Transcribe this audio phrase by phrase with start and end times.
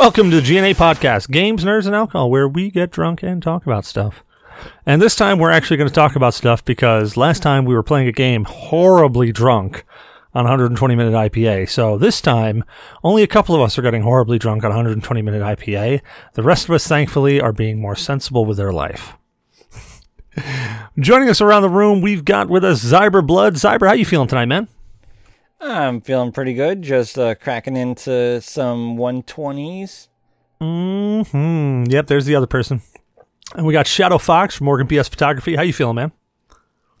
[0.00, 3.66] Welcome to the GNA Podcast, Games, Nerds, and Alcohol, where we get drunk and talk
[3.66, 4.24] about stuff.
[4.86, 7.82] And this time we're actually going to talk about stuff because last time we were
[7.82, 9.84] playing a game horribly drunk
[10.32, 11.68] on 120 minute IPA.
[11.68, 12.64] So this time,
[13.04, 16.00] only a couple of us are getting horribly drunk on 120 minute IPA.
[16.32, 19.18] The rest of us, thankfully, are being more sensible with their life.
[20.98, 23.50] Joining us around the room, we've got with us Zyberblood.
[23.50, 24.66] Zyber, how you feeling tonight, man?
[25.60, 26.82] I'm feeling pretty good.
[26.82, 30.08] Just uh, cracking into some 120s.
[30.60, 31.84] Hmm.
[31.90, 32.06] Yep.
[32.06, 32.82] There's the other person.
[33.54, 35.56] And we got Shadow Fox from MorganBS Photography.
[35.56, 36.12] How you feeling, man?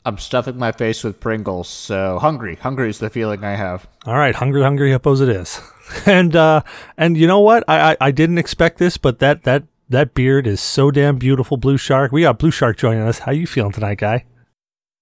[0.04, 2.56] I'm stuffing my face with Pringles, so hungry.
[2.56, 3.86] Hungry is the feeling I have.
[4.06, 5.60] All right, hungry, hungry, I suppose it is.
[6.06, 6.62] And uh,
[6.96, 7.64] and you know what?
[7.66, 11.56] I, I I didn't expect this, but that that that beard is so damn beautiful.
[11.56, 12.12] Blue Shark.
[12.12, 13.18] We got Blue Shark joining us.
[13.18, 14.24] How you feeling tonight, guy?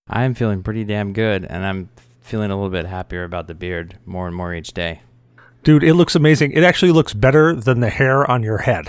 [0.09, 1.91] I'm feeling pretty damn good, and I'm
[2.29, 5.01] feeling a little bit happier about the beard more and more each day.
[5.65, 6.53] Dude, it looks amazing.
[6.53, 8.87] It actually looks better than the hair on your head.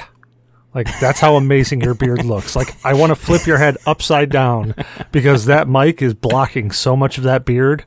[0.76, 2.56] Like that's how amazing your beard looks.
[2.56, 4.76] Like I want to flip your head upside down
[5.12, 7.86] because that mic is blocking so much of that beard.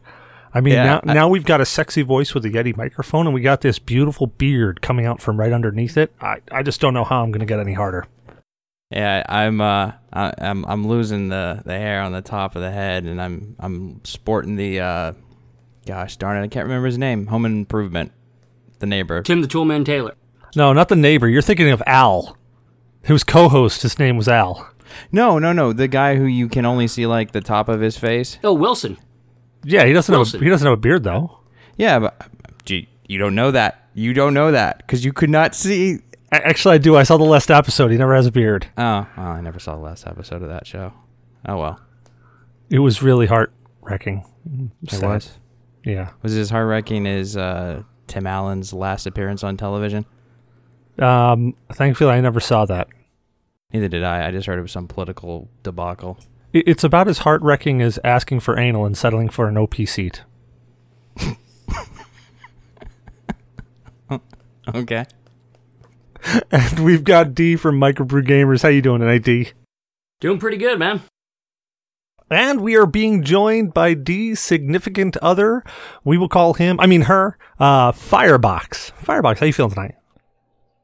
[0.52, 3.26] I mean, Yeah, now I- now we've got a sexy voice with a Yeti microphone,
[3.26, 6.12] and we got this beautiful beard coming out from right underneath it.
[6.20, 8.06] I, I just don't know how I'm going to get any harder.
[8.90, 12.70] Yeah, I'm uh, I, I'm I'm losing the, the hair on the top of the
[12.70, 15.12] head, and I'm I'm sporting the uh,
[15.86, 17.26] gosh darn it, I can't remember his name.
[17.28, 18.12] Home Improvement,
[18.78, 19.22] the neighbor.
[19.22, 20.14] Tim the Toolman Taylor.
[20.54, 21.28] No, not the neighbor.
[21.28, 22.36] You're thinking of Al.
[23.04, 23.82] Whose co-host?
[23.82, 24.68] His name was Al.
[25.10, 27.96] No, no, no, the guy who you can only see like the top of his
[27.96, 28.38] face.
[28.44, 28.98] Oh, Wilson.
[29.64, 31.38] Yeah, he doesn't have a, he doesn't have a beard though.
[31.78, 32.28] Yeah, but
[32.64, 33.88] gee, you don't know that.
[33.94, 36.00] You don't know that because you could not see.
[36.30, 36.96] Actually, I do.
[36.96, 37.90] I saw the last episode.
[37.90, 38.66] He never has a beard.
[38.76, 40.92] Oh, well, I never saw the last episode of that show.
[41.46, 41.80] Oh well,
[42.70, 44.24] It was really heart wrecking.
[44.82, 45.38] it was.
[45.84, 46.10] Yeah.
[46.22, 50.06] Was it as heart wrecking as uh, Tim Allen's last appearance on television?
[50.98, 52.88] Um, thankfully, I never saw that.
[53.72, 54.28] Neither did I.
[54.28, 56.18] I just heard it was some political debacle.
[56.52, 60.22] It's about as heart wrecking as asking for anal and settling for an OP seat.
[64.68, 65.04] Okay.
[66.52, 68.62] And we've got D from Microbre Gamerz.
[68.62, 69.50] How you doing tonight, D?
[70.20, 71.02] Doing pretty good, man.
[72.32, 75.62] And we are being joined by D's significant other.
[76.04, 78.90] We will call him, I mean her, uh, Firebox.
[78.96, 79.94] Firebox, how you feeling tonight?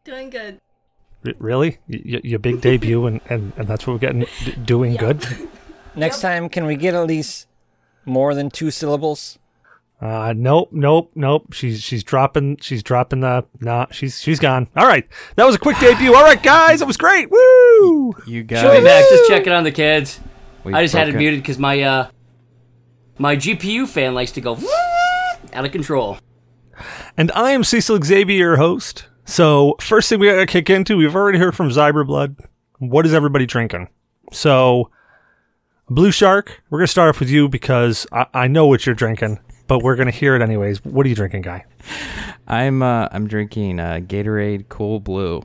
[0.04, 0.59] Doing good.
[1.26, 1.78] R- really?
[1.88, 5.25] Y- y- your big debut, and, and, and that's what we're getting d- doing good.
[5.97, 7.47] Next time, can we get at least
[8.04, 9.38] more than two syllables?
[10.00, 11.53] Uh, nope, nope, nope.
[11.53, 13.86] She's she's dropping she's dropping the nah.
[13.91, 14.69] She's she's gone.
[14.76, 15.04] All right,
[15.34, 16.15] that was a quick debut.
[16.15, 17.28] All right, guys, it was great.
[17.32, 18.15] Woo!
[18.25, 18.84] You She'll be guys.
[18.84, 19.04] back.
[19.09, 20.20] Just checking on the kids.
[20.69, 22.11] We I just had it broke muted because my uh
[23.19, 24.56] my GPU fan likes to go
[25.53, 26.19] out of control.
[27.17, 29.07] And I am Cecil Xavier, your host.
[29.25, 32.39] So first thing we gotta kick into, we've already heard from Zyberblood.
[32.78, 33.89] What is everybody drinking?
[34.33, 34.91] So
[35.89, 39.41] Blue Shark, we're gonna start off with you because I, I know what you're drinking,
[39.67, 40.84] but we're gonna hear it anyways.
[40.84, 41.65] What are you drinking, guy?
[42.47, 45.43] I'm uh, I'm drinking uh, Gatorade Cool Blue.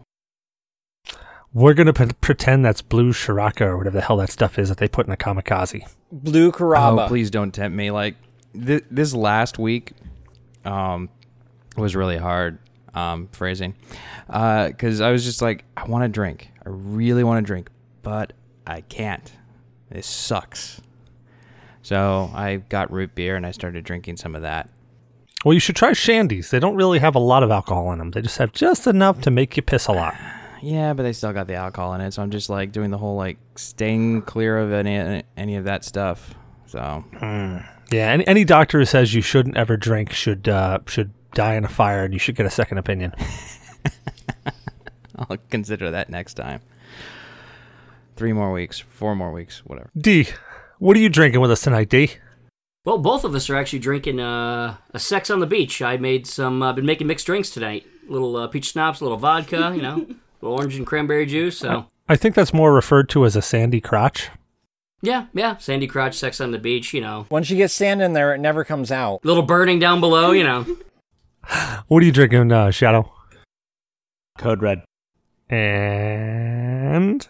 [1.53, 4.79] We're gonna p- pretend that's Blue Shiraka or whatever the hell that stuff is that
[4.79, 5.87] they put in a kamikaze.
[6.11, 7.05] Blue Caraba.
[7.05, 7.91] Oh, please don't tempt me.
[7.91, 8.15] Like
[8.53, 9.93] th- this last week,
[10.65, 11.09] um,
[11.77, 12.59] was really hard.
[12.95, 13.73] Um, phrasing,
[14.27, 16.51] because I was just like, I want to drink.
[16.63, 17.71] I really want to drink,
[18.03, 18.33] but
[18.67, 19.31] I can't.
[19.89, 20.79] This sucks.
[21.81, 24.69] So I got root beer and I started drinking some of that.
[25.43, 26.51] Well, you should try Shandies.
[26.51, 28.11] They don't really have a lot of alcohol in them.
[28.11, 30.13] They just have just enough to make you piss a lot.
[30.63, 32.97] Yeah, but they still got the alcohol in it, so I'm just like doing the
[32.97, 36.33] whole like staying clear of any any of that stuff.
[36.67, 37.03] So
[37.91, 41.65] Yeah, any, any doctor who says you shouldn't ever drink should uh, should die in
[41.65, 43.13] a fire, and you should get a second opinion.
[45.17, 46.61] I'll consider that next time.
[48.15, 49.89] Three more weeks, four more weeks, whatever.
[49.97, 50.27] D,
[50.79, 52.11] what are you drinking with us tonight, D?
[52.85, 55.81] Well, both of us are actually drinking uh, a sex on the beach.
[55.81, 56.63] I made some.
[56.63, 57.85] I've been making mixed drinks tonight.
[58.07, 61.57] little uh, peach schnapps, a little vodka, you know, little orange and cranberry juice.
[61.57, 64.29] So I think that's more referred to as a sandy crotch.
[65.01, 65.57] yeah, yeah.
[65.57, 66.93] Sandy crotch, sex on the beach.
[66.93, 69.23] You know, Once you get sand in there, it never comes out.
[69.25, 70.31] little burning down below.
[70.31, 70.65] You know.
[71.89, 73.11] What are you drinking, uh, Shadow?
[74.37, 74.83] Code Red.
[75.49, 77.27] And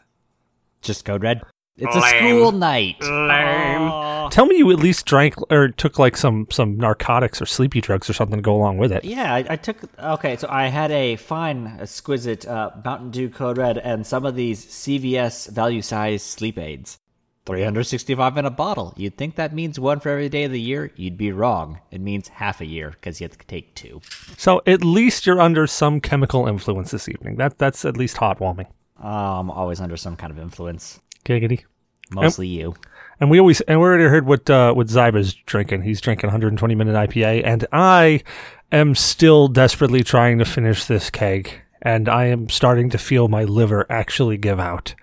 [0.84, 1.42] Just Code Red.
[1.76, 3.02] It's a school night.
[3.02, 4.30] Lame.
[4.30, 8.08] tell me you at least drank or took like some some narcotics or sleepy drugs
[8.10, 9.04] or something to go along with it.
[9.04, 9.78] Yeah, I, I took.
[10.00, 14.36] Okay, so I had a fine, exquisite uh, Mountain Dew Code Red and some of
[14.36, 17.00] these CVS value size sleep aids.
[17.46, 18.94] 365 in a bottle.
[18.96, 20.92] You'd think that means one for every day of the year.
[20.96, 21.80] You'd be wrong.
[21.92, 24.00] It means half a year because you have to take two.
[24.38, 27.36] So at least you're under some chemical influence this evening.
[27.38, 28.68] That that's at least heartwarming.
[29.04, 31.02] Uh, I'm always under some kind of influence.
[31.26, 31.64] Giggity.
[32.12, 32.76] Mostly you.
[33.20, 35.84] And we always and we already heard what uh, what Zyber's drinking.
[35.84, 38.24] He's drinking 120 minute IPA, and I
[38.72, 43.44] am still desperately trying to finish this keg, and I am starting to feel my
[43.44, 44.96] liver actually give out.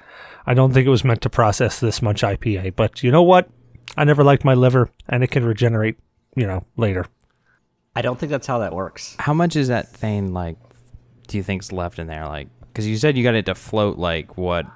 [0.47, 3.49] I don't think it was meant to process this much IPA, but you know what?
[3.97, 5.99] I never liked my liver, and it can regenerate,
[6.37, 7.07] you know, later.
[7.95, 9.17] I don't think that's how that works.
[9.19, 10.57] How much is that thing like?
[11.29, 12.27] Do you think's left in there?
[12.27, 14.67] Like, because you said you got it to float like what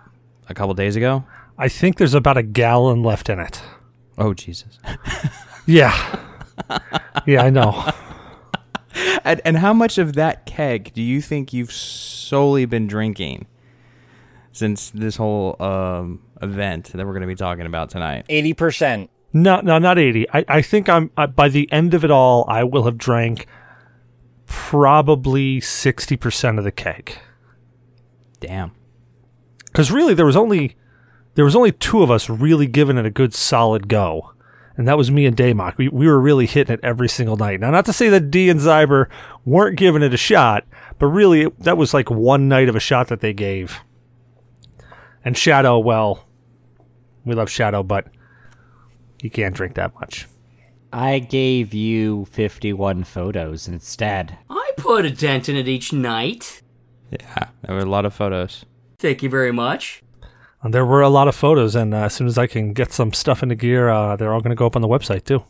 [0.48, 1.24] a couple days ago.
[1.56, 3.62] I think there's about a gallon left in it.
[4.18, 4.78] Oh Jesus!
[5.66, 6.20] Yeah.
[7.26, 7.90] yeah, I know.
[9.24, 13.46] and, and how much of that keg do you think you've solely been drinking
[14.52, 18.26] since this whole um, event that we're going to be talking about tonight?
[18.28, 19.08] 80%.
[19.32, 20.28] No, no, not 80.
[20.30, 23.46] I, I think I'm uh, by the end of it all, I will have drank
[24.46, 27.18] probably 60% of the keg.
[28.38, 28.72] Damn.
[29.74, 30.76] Cuz really there was only
[31.34, 34.30] there was only two of us really giving it a good solid go.
[34.76, 35.76] And that was me and Daymok.
[35.76, 37.60] We we were really hitting it every single night.
[37.60, 39.08] Now not to say that D and Zyber
[39.44, 40.64] weren't giving it a shot,
[40.98, 43.80] but really it, that was like one night of a shot that they gave.
[45.24, 46.26] And Shadow, well,
[47.24, 48.06] we love Shadow, but
[49.20, 50.26] he can't drink that much.
[50.92, 54.38] I gave you 51 photos instead.
[54.50, 56.62] I put a dent in it each night.
[57.10, 58.64] Yeah, there were a lot of photos.
[58.98, 60.02] Thank you very much.
[60.62, 62.90] And there were a lot of photos, and uh, as soon as I can get
[62.90, 65.44] some stuff into gear, uh, they're all going to go up on the website too.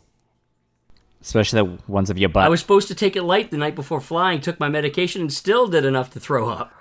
[1.21, 2.43] Especially the ones of your butt.
[2.43, 5.31] I was supposed to take it light the night before flying, took my medication, and
[5.31, 6.73] still did enough to throw up.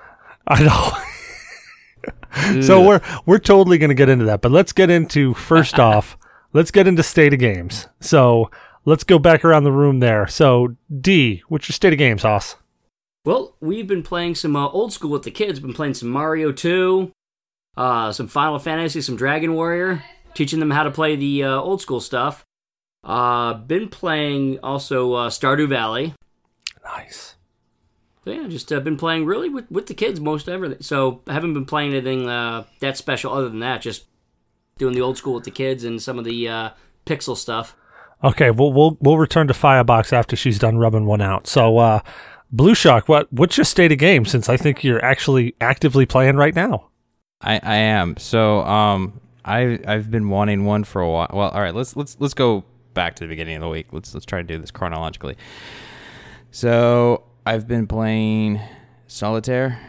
[0.48, 2.60] I know.
[2.62, 6.18] so we're we're totally going to get into that, but let's get into first off,
[6.52, 7.86] let's get into state of games.
[8.00, 8.50] So
[8.84, 10.26] let's go back around the room there.
[10.26, 12.56] So D, what's your state of games, Hoss?
[13.24, 15.58] Well, we've been playing some uh, old school with the kids.
[15.58, 17.10] Been playing some Mario 2,
[17.76, 20.02] uh, some Final Fantasy, some Dragon Warrior,
[20.34, 22.44] teaching them how to play the uh, old school stuff.
[23.02, 26.14] Uh, been playing also uh, Stardew Valley.
[26.84, 27.36] Nice.
[28.24, 30.82] So yeah, just uh, been playing really with, with the kids most everything.
[30.82, 33.80] So I haven't been playing anything uh, that special other than that.
[33.80, 34.04] Just
[34.76, 36.70] doing the old school with the kids and some of the uh,
[37.06, 37.74] pixel stuff.
[38.22, 41.46] Okay, we'll we'll we'll return to Firebox after she's done rubbing one out.
[41.46, 42.00] So uh
[42.54, 46.36] Blue Shark, what what's your state of game since I think you're actually actively playing
[46.36, 46.88] right now?
[47.40, 48.16] I, I am.
[48.16, 51.28] So um I I've been wanting one for a while.
[51.32, 52.62] Well, all right, let's let's let's go
[52.94, 53.88] back to the beginning of the week.
[53.90, 55.36] Let's let's try to do this chronologically.
[56.52, 58.60] So I've been playing
[59.08, 59.80] Solitaire,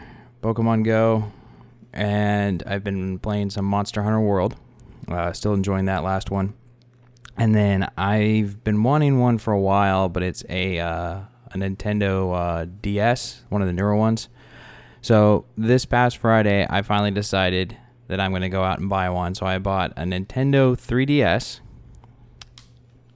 [0.42, 1.32] Pokemon Go,
[1.92, 4.56] and I've been playing some Monster Hunter World.
[5.06, 6.54] Uh, still enjoying that last one.
[7.36, 11.20] And then I've been wanting one for a while, but it's a uh,
[11.62, 14.28] a Nintendo uh, DS, one of the newer ones.
[15.00, 17.76] So this past Friday, I finally decided
[18.08, 19.34] that I'm going to go out and buy one.
[19.34, 21.60] So I bought a Nintendo 3DS.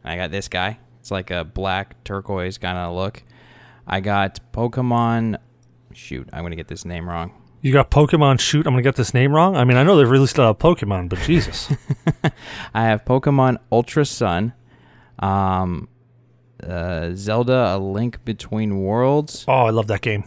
[0.04, 0.78] I got this guy.
[1.00, 3.22] It's like a black turquoise kind of look.
[3.86, 5.38] I got Pokemon.
[5.92, 7.32] Shoot, I'm going to get this name wrong.
[7.62, 8.66] You got Pokemon Shoot.
[8.66, 9.54] I'm gonna get this name wrong.
[9.56, 11.70] I mean, I know they've released a lot of Pokemon, but Jesus.
[12.74, 14.54] I have Pokemon Ultra Sun,
[15.18, 15.88] um,
[16.64, 20.24] uh, Zelda: A Link Between Worlds, oh, I love that game.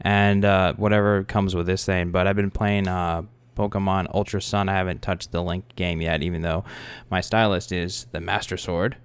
[0.00, 2.10] and uh, whatever comes with this thing.
[2.10, 3.22] But I've been playing uh,
[3.56, 4.68] Pokemon Ultra Sun.
[4.68, 6.64] I haven't touched the Link game yet, even though
[7.10, 8.96] my stylus is the Master Sword,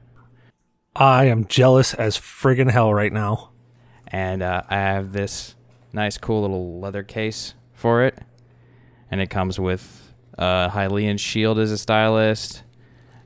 [0.95, 3.49] I am jealous as friggin' hell right now.
[4.07, 5.55] and uh, I have this
[5.91, 8.17] nice, cool little leather case for it,
[9.09, 12.61] and it comes with uh, Hylian shield as a stylus.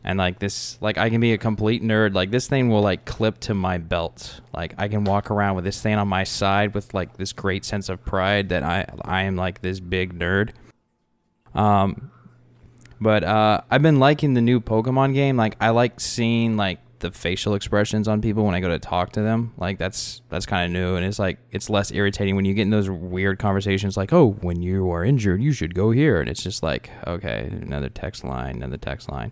[0.08, 2.14] And like this, like I can be a complete nerd.
[2.14, 4.40] Like this thing will like clip to my belt.
[4.54, 7.66] Like I can walk around with this thing on my side with like this great
[7.66, 10.52] sense of pride that I I am like this big nerd.
[11.54, 12.10] Um,
[13.02, 15.36] but uh, I've been liking the new Pokemon game.
[15.36, 19.12] Like I like seeing like the facial expressions on people when I go to talk
[19.12, 19.54] to them.
[19.58, 22.62] Like that's that's kind of new, and it's like it's less irritating when you get
[22.62, 23.98] in those weird conversations.
[23.98, 27.50] Like, oh, when you are injured, you should go here, and it's just like, okay,
[27.62, 29.32] another text line, another text line,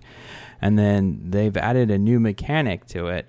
[0.61, 3.27] and then they've added a new mechanic to it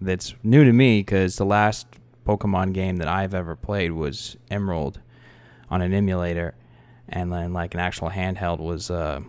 [0.00, 1.86] that's new to me because the last
[2.26, 5.00] Pokemon game that I've ever played was Emerald
[5.70, 6.54] on an emulator,
[7.08, 8.90] and then like an actual handheld was.
[8.90, 9.20] Uh,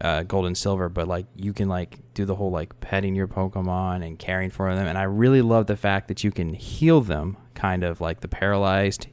[0.00, 3.28] uh, gold and silver, but like you can like do the whole like petting your
[3.28, 7.00] Pokemon and caring for them, and I really love the fact that you can heal
[7.00, 9.06] them, kind of like the paralyzed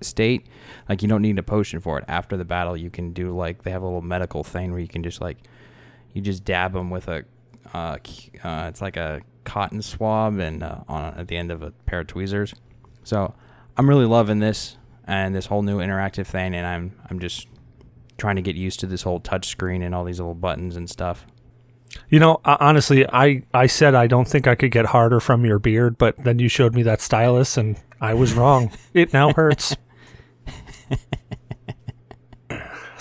[0.00, 0.46] state,
[0.88, 2.04] like you don't need a potion for it.
[2.08, 4.88] After the battle, you can do like they have a little medical thing where you
[4.88, 5.38] can just like
[6.14, 7.24] you just dab them with a
[7.74, 7.98] uh,
[8.42, 12.00] uh, it's like a cotton swab and uh, on at the end of a pair
[12.00, 12.54] of tweezers.
[13.02, 13.34] So
[13.76, 17.48] I'm really loving this and this whole new interactive thing, and I'm I'm just
[18.16, 20.88] trying to get used to this whole touch screen and all these little buttons and
[20.88, 21.26] stuff.
[22.08, 25.58] You know, honestly, I, I said I don't think I could get harder from your
[25.58, 28.72] beard, but then you showed me that stylus, and I was wrong.
[28.94, 29.76] it now hurts.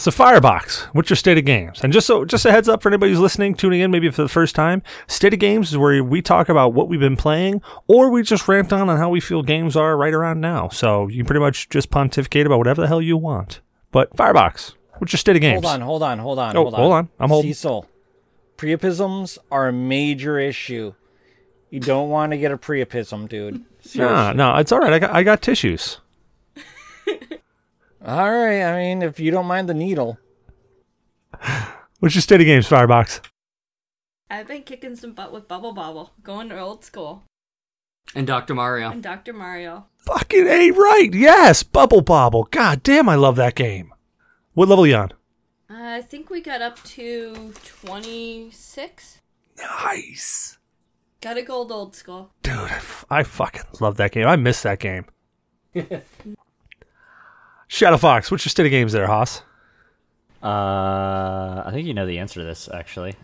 [0.04, 1.80] so, Firebox, what's your state of games?
[1.82, 4.22] And just so, just a heads up for anybody who's listening, tuning in, maybe for
[4.22, 7.62] the first time, state of games is where we talk about what we've been playing,
[7.88, 10.68] or we just rant on on how we feel games are right around now.
[10.68, 13.62] So you can pretty much just pontificate about whatever the hell you want.
[13.92, 15.64] But Firebox, what's your state of games?
[15.64, 16.80] Hold on, hold on, hold on, Oh, hold on.
[16.82, 17.10] hold on.
[17.20, 17.52] I'm holding.
[17.54, 17.88] Cecil,
[18.58, 20.94] priapisms are a major issue.
[21.70, 23.54] You don't want to get a priapism, dude.
[23.56, 24.34] Nah, Seriously.
[24.36, 24.94] no, it's all right.
[24.94, 26.00] I got, I got tissues.
[28.06, 30.18] All right, I mean, if you don't mind the needle.
[32.00, 33.22] What's your state of games, Firebox?
[34.30, 37.24] I've been kicking some butt with Bubble Bobble, going to old school,
[38.16, 38.54] And Dr.
[38.56, 38.90] Mario.
[38.90, 39.32] and Dr.
[39.32, 39.86] Mario.
[40.00, 41.10] Fucking A right.
[41.14, 41.64] Yes.
[41.64, 42.48] Bubble Bobble.
[42.52, 43.94] God damn, I love that game.
[44.54, 45.12] What level are you on?
[45.70, 49.22] Uh, I think we got up to 26.
[49.58, 50.58] Nice.
[51.22, 52.32] Got a gold old school.
[52.44, 54.28] Dude, I, f- I fucking love that game.
[54.28, 55.06] I miss that game.
[57.74, 59.42] Shadow Fox, what's your state of games there, Haas?
[60.44, 63.16] Uh, I think you know the answer to this actually.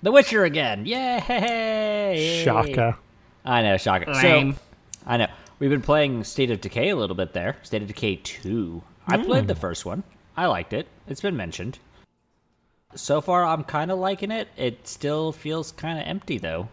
[0.00, 0.86] The Witcher again!
[0.86, 2.42] Yay!
[2.42, 2.96] Shaka.
[3.44, 4.10] I know, Shaka.
[4.10, 4.54] Lame.
[4.54, 4.60] So,
[5.06, 5.26] I know.
[5.58, 7.58] We've been playing State of Decay a little bit there.
[7.64, 8.82] State of Decay 2.
[9.08, 10.04] I played the first one.
[10.38, 10.86] I liked it.
[11.06, 11.78] It's been mentioned.
[12.94, 14.48] So far, I'm kind of liking it.
[14.56, 16.70] It still feels kind of empty, though.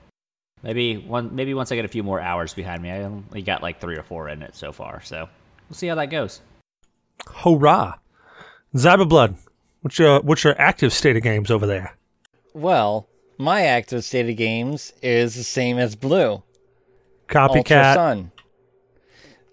[0.63, 1.35] Maybe one.
[1.35, 3.97] Maybe once I get a few more hours behind me, I only got like three
[3.97, 5.01] or four in it so far.
[5.01, 5.27] So
[5.67, 6.39] we'll see how that goes.
[7.27, 7.95] Hurrah.
[8.73, 9.35] Blood,
[9.81, 11.97] what's your, what's your active state of games over there?
[12.53, 13.07] Well,
[13.37, 16.43] my active state of games is the same as Blue.
[17.35, 17.93] Ultra Copycat.
[17.95, 18.31] Sun.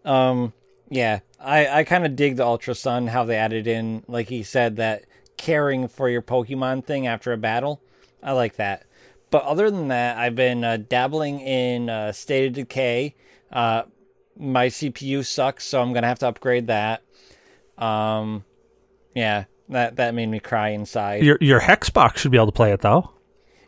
[0.04, 0.52] Um,
[0.88, 4.42] yeah, I I kind of dig the Ultra Sun how they added in, like he
[4.42, 5.04] said, that
[5.36, 7.82] caring for your Pokemon thing after a battle.
[8.22, 8.84] I like that.
[9.30, 13.14] But other than that, I've been uh, dabbling in uh, State of Decay.
[13.52, 13.82] Uh,
[14.38, 17.02] my CPU sucks, so I'm gonna have to upgrade that.
[17.78, 18.44] Um,
[19.14, 21.22] yeah, that that made me cry inside.
[21.22, 23.12] Your, your Hexbox should be able to play it, though.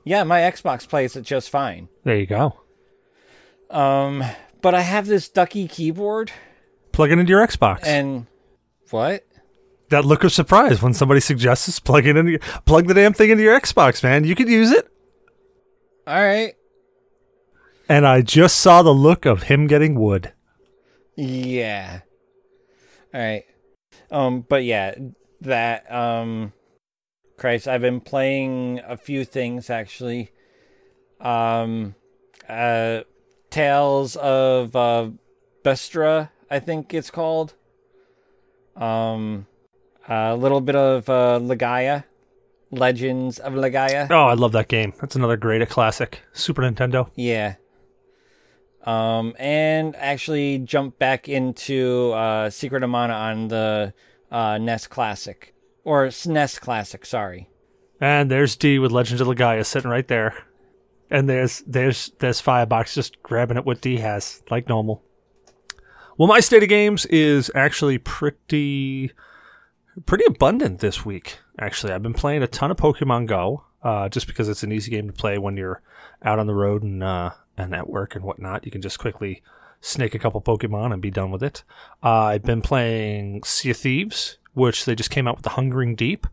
[0.05, 1.89] yeah, my Xbox plays it just fine.
[2.05, 2.59] There you go.
[3.71, 4.25] Um,
[4.63, 6.33] but I have this ducky keyboard,
[6.93, 7.81] Plug it into your Xbox.
[7.85, 8.27] and
[8.91, 9.25] what?
[9.91, 13.31] that look of surprise when somebody suggests this, plug it in, plug the damn thing
[13.31, 14.25] into your Xbox, man.
[14.25, 14.87] You could use it.
[16.07, 16.55] All right.
[17.89, 20.33] And I just saw the look of him getting wood.
[21.17, 22.01] Yeah.
[23.15, 23.45] All right.
[24.11, 24.95] Um, but yeah,
[25.41, 26.53] that um,
[27.37, 30.31] Christ, I've been playing a few things actually.
[31.21, 31.95] Um,
[32.49, 33.01] uh,
[33.51, 35.11] Tales of uh,
[35.65, 37.55] Bestra, I think it's called.
[38.77, 39.47] Um,
[40.09, 42.05] a little bit of uh, Legaia,
[42.71, 44.09] Legends of Legaia.
[44.11, 44.93] Oh, I love that game.
[45.01, 46.23] That's another great classic.
[46.33, 47.11] Super Nintendo.
[47.15, 47.57] Yeah.
[48.89, 53.93] Um, and actually jump back into uh, Secret of Mana on the
[54.31, 55.55] uh, NES Classic.
[55.85, 57.51] Or SNES Classic, sorry.
[58.01, 60.43] And there's D with Legends of Legaia sitting right there.
[61.11, 65.03] And there's there's there's Firebox just grabbing at what D has, like normal.
[66.17, 69.13] Well, my state of games is actually pretty
[70.07, 71.39] pretty abundant this week.
[71.59, 74.91] Actually, I've been playing a ton of Pokemon Go, uh, just because it's an easy
[74.91, 75.83] game to play when you're
[76.23, 78.65] out on the road and uh, and at work and whatnot.
[78.65, 79.43] You can just quickly
[79.81, 81.63] snake a couple Pokemon and be done with it.
[82.03, 85.95] Uh, I've been playing Sea of Thieves, which they just came out with the Hungering
[85.95, 86.27] Deep.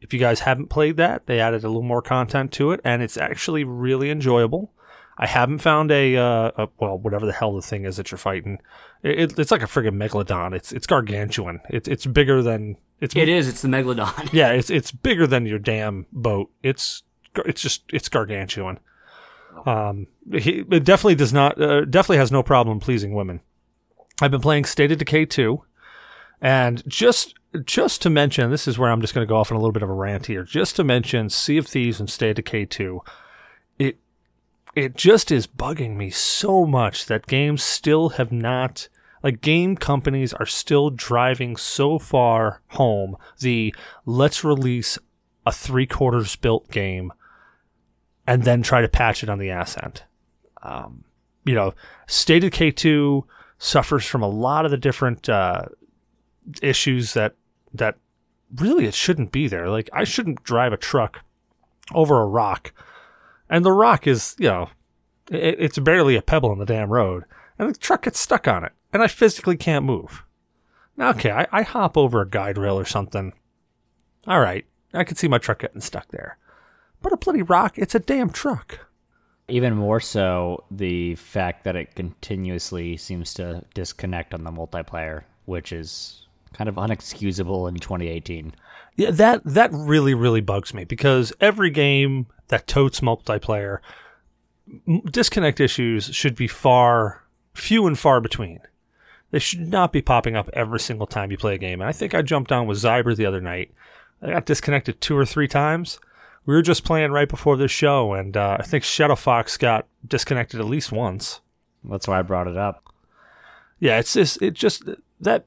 [0.00, 3.02] If you guys haven't played that, they added a little more content to it, and
[3.02, 4.70] it's actually really enjoyable.
[5.16, 8.18] I haven't found a, uh, a well, whatever the hell the thing is that you're
[8.18, 8.58] fighting.
[9.02, 10.54] It, it- it's like a friggin' megalodon.
[10.54, 11.60] It's it's gargantuan.
[11.70, 13.46] It's it's bigger than it's It is.
[13.48, 14.28] It's the Megalodon.
[14.32, 14.50] yeah.
[14.50, 16.50] It's it's bigger than your damn boat.
[16.62, 17.02] It's
[17.46, 18.78] it's just it's gargantuan.
[19.66, 23.40] Um, he definitely does not uh, definitely has no problem pleasing women.
[24.20, 25.62] I've been playing State of Decay 2,
[26.40, 27.34] and just
[27.64, 29.72] just to mention, this is where I'm just going to go off on a little
[29.72, 30.42] bit of a rant here.
[30.42, 33.00] Just to mention, Sea of Thieves and State of Decay 2,
[33.78, 33.98] it
[34.74, 38.88] it just is bugging me so much that games still have not
[39.22, 44.98] like game companies are still driving so far home the let's release
[45.46, 47.12] a three quarters built game
[48.26, 50.02] and then try to patch it on the ass end.
[50.62, 51.04] Um,
[51.44, 51.74] you know,
[52.06, 53.24] State of K2
[53.58, 55.66] suffers from a lot of the different uh,
[56.62, 57.34] issues that
[57.72, 57.96] that
[58.56, 59.68] really it shouldn't be there.
[59.68, 61.20] Like I shouldn't drive a truck
[61.92, 62.72] over a rock,
[63.48, 64.68] and the rock is you know
[65.30, 67.24] it, it's barely a pebble in the damn road,
[67.58, 70.24] and the truck gets stuck on it, and I physically can't move.
[70.96, 73.32] Now, okay, I, I hop over a guide rail or something.
[74.26, 76.38] All right, I can see my truck getting stuck there,
[77.04, 78.80] but a bloody rock, it's a damn truck.
[79.46, 85.70] Even more so, the fact that it continuously seems to disconnect on the multiplayer, which
[85.70, 88.54] is kind of unexcusable in 2018.
[88.96, 93.80] Yeah, that that really really bugs me because every game that totes multiplayer,
[94.88, 98.60] m- disconnect issues should be far few and far between.
[99.30, 101.80] They should not be popping up every single time you play a game.
[101.80, 103.72] And I think I jumped on with Zyber the other night.
[104.22, 105.98] I got disconnected two or three times.
[106.46, 109.86] We were just playing right before this show, and uh, I think Shadow Fox got
[110.06, 111.40] disconnected at least once.
[111.82, 112.84] That's why I brought it up.
[113.78, 114.84] Yeah, it's just it just
[115.20, 115.46] that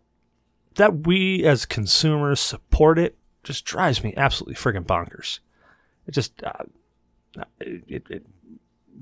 [0.75, 5.39] that we as consumers support it just drives me absolutely friggin' bonkers.
[6.05, 6.63] It just uh,
[7.59, 8.25] it, it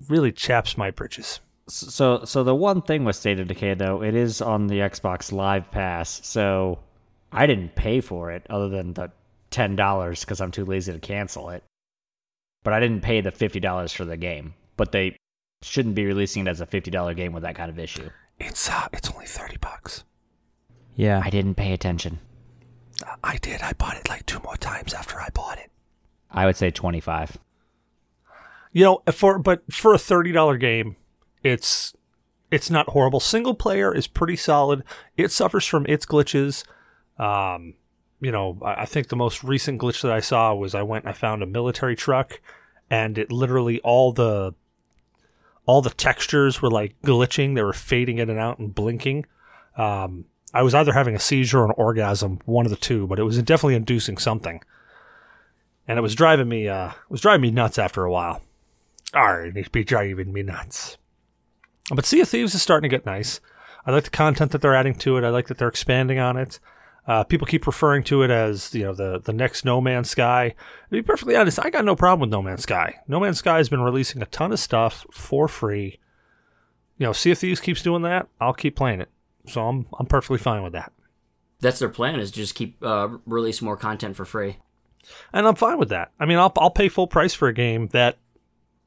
[0.07, 1.39] really chaps my britches.
[1.67, 5.31] So, so the one thing with State of Decay though, it is on the Xbox
[5.31, 6.21] Live Pass.
[6.23, 6.79] So,
[7.31, 9.11] I didn't pay for it other than the
[9.49, 11.63] ten dollars because I'm too lazy to cancel it.
[12.65, 14.55] But I didn't pay the fifty dollars for the game.
[14.75, 15.15] But they
[15.61, 18.09] shouldn't be releasing it as a fifty dollar game with that kind of issue.
[18.39, 20.03] It's uh, it's only thirty bucks.
[20.95, 21.21] Yeah.
[21.23, 22.19] I didn't pay attention.
[23.23, 23.61] I did.
[23.61, 25.69] I bought it like two more times after I bought it.
[26.31, 27.37] I would say twenty five.
[28.73, 30.95] You know, for but for a thirty dollar game,
[31.43, 31.93] it's
[32.49, 33.19] it's not horrible.
[33.19, 34.83] Single player is pretty solid.
[35.17, 36.63] It suffers from its glitches.
[37.19, 37.75] Um,
[38.21, 41.09] you know, I, think the most recent glitch that I saw was I went and
[41.09, 42.39] I found a military truck,
[42.89, 44.53] and it literally all the
[45.65, 47.55] all the textures were like glitching.
[47.55, 49.25] They were fading in and out and blinking.
[49.77, 53.19] Um, I was either having a seizure or an orgasm, one of the two, but
[53.19, 54.61] it was definitely inducing something,
[55.87, 58.41] and it was driving me uh, it was driving me nuts after a while.
[59.13, 60.97] Alright, it's be driving me nuts.
[61.93, 63.39] But Sea of Thieves is starting to get nice.
[63.85, 65.23] I like the content that they're adding to it.
[65.23, 66.59] I like that they're expanding on it.
[67.07, 70.49] Uh, people keep referring to it as you know the the next No Man's Sky.
[70.49, 72.95] To be perfectly honest, I got no problem with No Man's Sky.
[73.07, 75.99] No Man's Sky has been releasing a ton of stuff for free.
[76.97, 78.27] You know, Sea of Thieves keeps doing that.
[78.41, 79.09] I'll keep playing it,
[79.47, 80.91] so I'm I'm perfectly fine with that,
[81.59, 84.57] That's their plan is just keep uh, release more content for free.
[85.31, 86.11] and I'm fine with that.
[86.19, 88.17] I mean, I'll I'll pay full price for a game that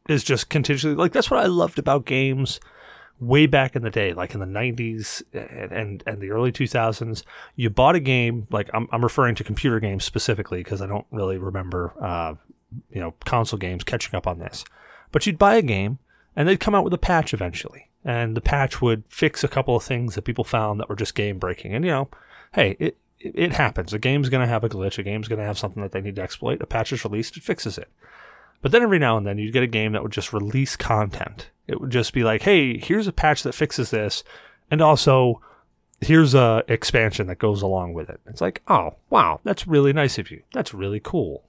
[0.09, 2.59] is just continuously like that's what I loved about games
[3.21, 7.23] way back in the day, like in the 90s and, and, and the early 2000s,
[7.57, 11.07] you bought a game, like I'm, I'm referring to computer games specifically because I don't
[11.11, 12.35] really remember, uh,
[12.91, 14.65] you know, console games catching up on this.
[15.11, 15.99] But you'd buy a game
[16.37, 17.89] and they'd come out with a patch eventually.
[18.05, 21.15] And the patch would fix a couple of things that people found that were just
[21.15, 21.75] game breaking.
[21.75, 22.09] And, you know,
[22.53, 23.93] hey, it, it it happens.
[23.93, 24.99] A game's going to have a glitch.
[24.99, 26.63] A game's going to have something that they need to exploit.
[26.63, 27.89] A patch is released, it fixes it.
[28.61, 31.51] But then every now and then you'd get a game that would just release content.
[31.67, 34.25] It would just be like, hey, here's a patch that fixes this,
[34.71, 35.41] and also
[36.01, 38.21] here's a expansion that goes along with it.
[38.27, 40.43] It's like, oh, wow, that's really nice of you.
[40.53, 41.45] That's really cool.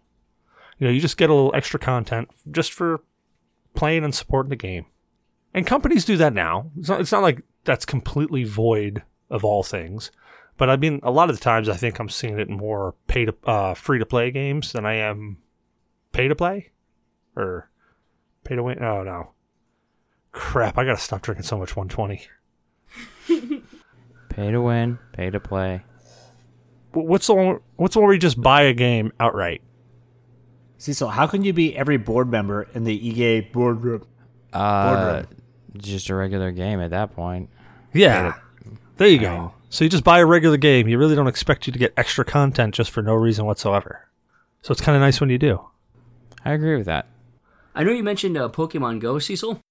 [0.77, 3.01] You know, you just get a little extra content just for
[3.75, 4.85] playing and supporting the game.
[5.53, 6.71] And companies do that now.
[6.77, 10.11] It's not, it's not like that's completely void of all things.
[10.57, 12.95] But I mean, a lot of the times I think I'm seeing it in more
[13.07, 15.37] pay to uh, free to play games than I am
[16.11, 16.71] pay to play
[17.35, 17.69] or
[18.43, 18.83] pay to win.
[18.83, 19.31] Oh no,
[20.31, 20.77] crap!
[20.77, 22.27] I gotta stop drinking so much 120.
[24.29, 25.83] Pay to win, pay to play.
[26.93, 27.59] What's the one?
[27.75, 29.61] What's the one where you just buy a game outright?
[30.77, 34.07] Cecil, how can you be every board member in the EA boardroom?
[34.53, 35.23] Uh,
[35.77, 37.49] just a regular game at that point.
[37.93, 38.35] Yeah,
[38.97, 39.53] there you go.
[39.69, 40.87] So you just buy a regular game.
[40.87, 44.07] You really don't expect you to get extra content just for no reason whatsoever.
[44.61, 45.59] So it's kind of nice when you do.
[46.45, 47.07] I agree with that.
[47.75, 49.61] I know you mentioned uh, Pokemon Go, Cecil.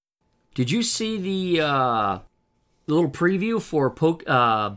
[0.55, 2.19] Did you see the uh,
[2.87, 4.25] little preview for Poke?
[4.27, 4.77] Uh,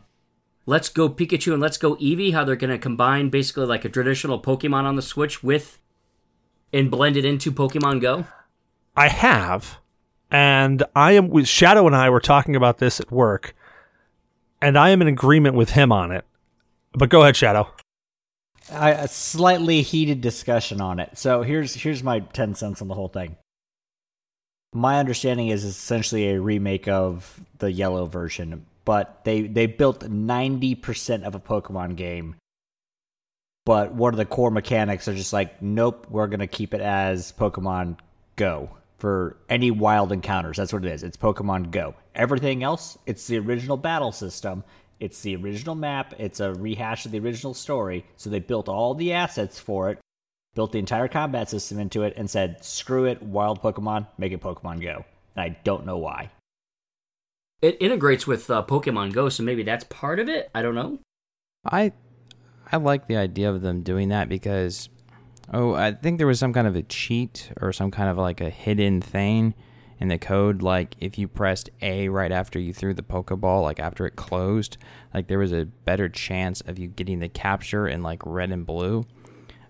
[0.66, 2.34] Let's Go Pikachu and Let's Go Eevee.
[2.34, 5.80] How they're going to combine basically like a traditional Pokemon on the Switch with
[6.72, 8.26] and blend it into Pokemon Go.
[8.96, 9.80] I have,
[10.30, 13.56] and I am with Shadow and I were talking about this at work,
[14.62, 16.26] and I am in agreement with him on it.
[16.94, 17.74] But go ahead, Shadow.
[18.70, 21.18] I, a slightly heated discussion on it.
[21.18, 23.38] So here's here's my ten cents on the whole thing.
[24.74, 30.76] My understanding is essentially a remake of the yellow version, but they they built ninety
[30.76, 32.36] percent of a Pokemon game.
[33.66, 37.32] But one of the core mechanics are just like, nope, we're gonna keep it as
[37.34, 37.98] Pokemon
[38.36, 40.58] Go for any wild encounters.
[40.58, 41.04] That's what it is.
[41.04, 41.96] It's Pokemon Go.
[42.16, 44.64] Everything else, it's the original battle system.
[45.02, 46.14] It's the original map.
[46.20, 48.06] It's a rehash of the original story.
[48.18, 50.00] So they built all the assets for it,
[50.54, 54.42] built the entire combat system into it, and said, "Screw it, wild Pokemon, make it
[54.42, 55.04] Pokemon Go."
[55.36, 56.30] And I don't know why.
[57.64, 60.52] It integrates with uh, Pokemon Go, so maybe that's part of it.
[60.54, 61.00] I don't know.
[61.66, 61.94] I
[62.72, 64.88] I like the idea of them doing that because
[65.52, 68.40] oh, I think there was some kind of a cheat or some kind of like
[68.40, 69.56] a hidden thing
[70.02, 73.80] in the code like if you pressed A right after you threw the Pokeball, like
[73.80, 74.78] after it closed,
[75.14, 78.66] like there was a better chance of you getting the capture in like red and
[78.66, 79.06] blue.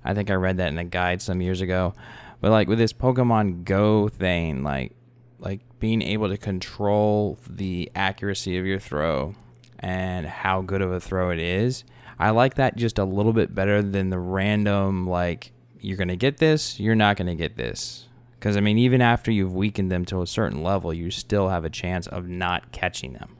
[0.05, 1.93] I think I read that in a guide some years ago.
[2.39, 4.93] But like with this Pokemon Go thing, like
[5.39, 9.35] like being able to control the accuracy of your throw
[9.79, 11.83] and how good of a throw it is.
[12.17, 16.15] I like that just a little bit better than the random like you're going to
[16.15, 18.07] get this, you're not going to get this.
[18.41, 21.63] Cuz I mean even after you've weakened them to a certain level, you still have
[21.63, 23.37] a chance of not catching them.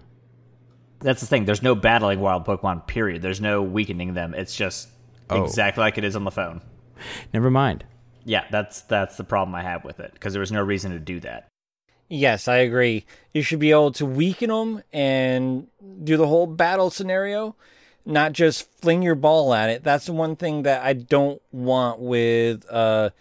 [1.00, 1.46] That's the thing.
[1.46, 2.88] There's no battling wild Pokemon.
[2.88, 3.22] Period.
[3.22, 4.34] There's no weakening them.
[4.34, 4.88] It's just
[5.30, 5.44] Oh.
[5.44, 6.62] exactly like it is on the phone.
[7.34, 7.84] Never mind.
[8.26, 11.00] Yeah, that's that's the problem I have with it because there was no reason to
[11.00, 11.48] do that.
[12.08, 13.06] Yes, I agree.
[13.34, 15.68] You should be able to weaken them and
[16.04, 17.56] do the whole battle scenario,
[18.06, 19.84] not just fling your ball at it.
[19.84, 23.14] That's the one thing that I don't want with a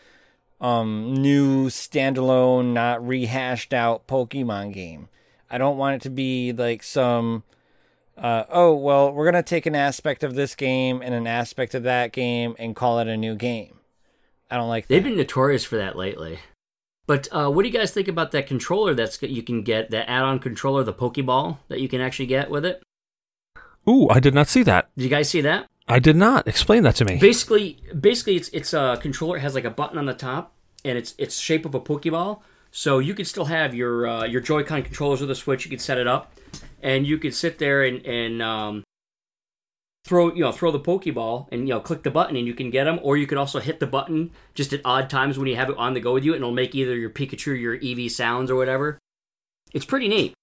[0.61, 5.09] um, new standalone, not rehashed out Pokemon game.
[5.51, 7.43] I don't want it to be like some.
[8.17, 11.83] Uh, oh well, we're gonna take an aspect of this game and an aspect of
[11.85, 13.79] that game and call it a new game.
[14.51, 14.95] I don't like that.
[14.95, 16.41] They've been notorious for that lately.
[17.07, 20.09] But uh, what do you guys think about that controller that's you can get that
[20.09, 22.83] add-on controller, the Pokeball that you can actually get with it?
[23.89, 24.91] Ooh, I did not see that.
[24.97, 25.67] Did you guys see that?
[25.91, 26.47] I did not.
[26.47, 27.19] Explain that to me.
[27.19, 29.37] Basically, basically, it's it's a controller.
[29.37, 32.41] It has like a button on the top, and it's it's shape of a Pokeball.
[32.71, 35.65] So you could still have your uh, your Joy-Con controllers with a switch.
[35.65, 36.33] You could set it up,
[36.83, 38.85] and you could sit there and and um,
[40.05, 42.71] throw you know throw the Pokeball and you know click the button and you can
[42.71, 43.01] get them.
[43.03, 45.77] Or you could also hit the button just at odd times when you have it
[45.77, 48.51] on the go with you, and it'll make either your Pikachu, or your Eevee sounds,
[48.51, 48.99] or whatever.
[49.73, 50.35] It's pretty neat.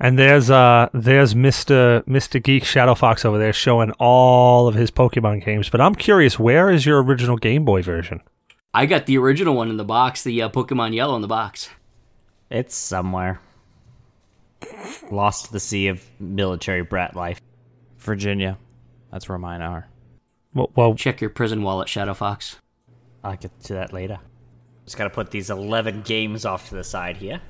[0.00, 2.04] And there's uh there's Mr.
[2.04, 2.42] Mr.
[2.42, 5.68] Geek Shadow Fox over there showing all of his Pokemon games.
[5.68, 8.20] But I'm curious, where is your original Game Boy version?
[8.72, 11.68] I got the original one in the box, the uh, Pokemon Yellow in the box.
[12.50, 13.40] It's somewhere.
[15.10, 17.40] Lost to the sea of military brat life.
[17.98, 18.58] Virginia.
[19.10, 19.88] That's where mine are.
[20.54, 22.58] Well, well Check your prison wallet, Shadow Fox.
[23.24, 24.18] I'll get to that later.
[24.84, 27.40] Just gotta put these 11 games off to the side here.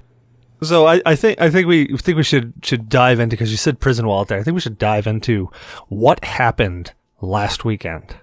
[0.62, 3.56] So I, I think I think we think we should should dive into because you
[3.56, 4.38] said prison wallet there.
[4.38, 5.50] I think we should dive into
[5.88, 8.16] what happened last weekend.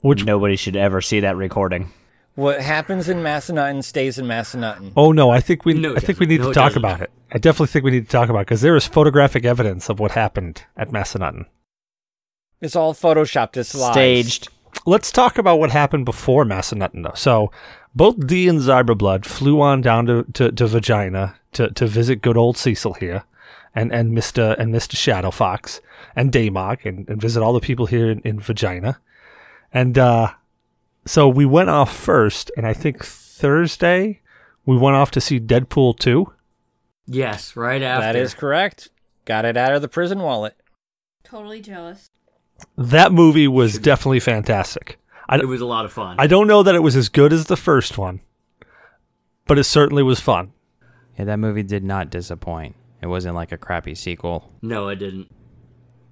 [0.00, 1.90] Which Nobody should ever see that recording.
[2.34, 4.92] What happens in Massanutten stays in Massanutten.
[4.96, 6.78] Oh no, I think we No, it I think we need No, to talk doesn't.
[6.84, 7.10] about it.
[7.32, 10.10] I definitely think we need to talk about because there is photographic evidence of what
[10.12, 11.46] happened at Massanutten.
[12.60, 13.56] It's all photoshopped.
[13.56, 13.92] It's lies.
[13.92, 14.48] Staged.
[14.86, 17.14] Let's talk about what happened before Massanutten, though.
[17.14, 17.50] So,
[17.94, 22.36] both Dee and Zyberblood flew on down to, to, to Vagina to, to visit good
[22.36, 23.24] old Cecil here,
[23.74, 25.80] and, and Mister and Mister Shadow Fox
[26.16, 29.00] and Daymog, and, and visit all the people here in, in Vagina.
[29.72, 30.32] And uh,
[31.06, 34.20] so we went off first, and I think Thursday
[34.66, 36.32] we went off to see Deadpool two.
[37.06, 38.06] Yes, right after.
[38.06, 38.88] That is correct.
[39.24, 40.56] Got it out of the prison wallet.
[41.22, 42.10] Totally jealous.
[42.76, 44.98] That movie was definitely fantastic.
[45.28, 46.16] I, It was a lot of fun.
[46.18, 48.20] I don't know that it was as good as the first one,
[49.46, 50.52] but it certainly was fun.
[51.18, 52.76] Yeah, that movie did not disappoint.
[53.00, 54.50] It wasn't like a crappy sequel.
[54.62, 55.30] no, it didn't.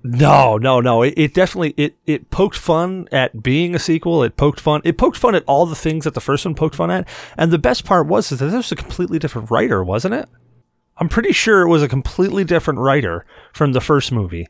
[0.05, 1.03] No, no, no.
[1.03, 4.25] It, it definitely it it poked fun at being a sequel.
[4.25, 4.81] It poked fun.
[4.85, 7.07] It poked fun at all the things that the first one poked fun at.
[7.38, 10.29] And the best part was is that this was a completely different writer, wasn't it?
[10.97, 14.49] I'm pretty sure it was a completely different writer from the first movie,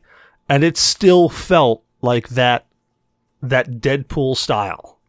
[0.49, 2.67] and it still felt like that
[3.41, 4.99] that Deadpool style.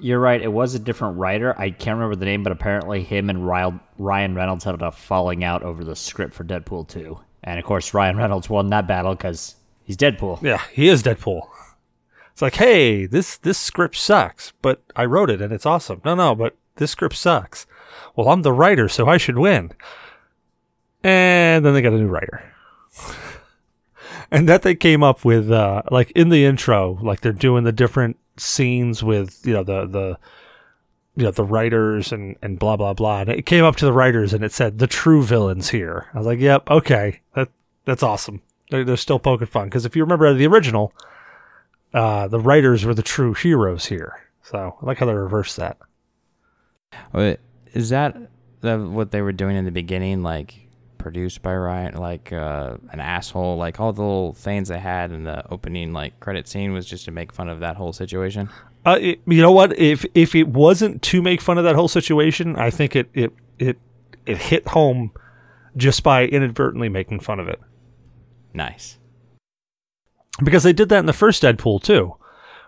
[0.00, 0.40] You're right.
[0.40, 1.58] It was a different writer.
[1.58, 5.62] I can't remember the name, but apparently him and Ryan Reynolds had a falling out
[5.62, 7.18] over the script for Deadpool 2.
[7.44, 10.42] And of course, Ryan Reynolds won that battle because he's Deadpool.
[10.42, 11.42] Yeah, he is Deadpool.
[12.32, 16.00] It's like, hey, this this script sucks, but I wrote it and it's awesome.
[16.04, 17.66] No, no, but this script sucks.
[18.16, 19.70] Well, I'm the writer, so I should win.
[21.04, 22.52] And then they got a new writer.
[24.30, 27.72] and that they came up with uh like in the intro, like they're doing the
[27.72, 30.18] different scenes with, you know, the the
[31.16, 33.20] you know, the writers and, and blah blah blah.
[33.20, 36.06] And it came up to the writers and it said the true villains here.
[36.14, 37.20] I was like, Yep, okay.
[37.34, 37.48] That
[37.84, 38.42] that's awesome.
[38.70, 39.66] They're, they're still poking fun.
[39.68, 40.92] Because if you remember the original,
[41.92, 44.20] uh, the writers were the true heroes here.
[44.42, 45.78] So I like how they reversed that.
[47.12, 47.38] Wait,
[47.72, 48.16] Is that
[48.62, 50.22] what they were doing in the beginning?
[50.22, 50.63] Like
[51.04, 53.58] produced by Ryan, like uh, an asshole.
[53.58, 57.04] Like all the little things they had in the opening like credit scene was just
[57.04, 58.48] to make fun of that whole situation.
[58.86, 59.78] Uh, it, you know what?
[59.78, 63.32] If if it wasn't to make fun of that whole situation, I think it it
[63.58, 63.78] it
[64.24, 65.12] it hit home
[65.76, 67.60] just by inadvertently making fun of it
[68.54, 68.96] Nice.
[70.42, 72.14] because they did that in the first Deadpool too,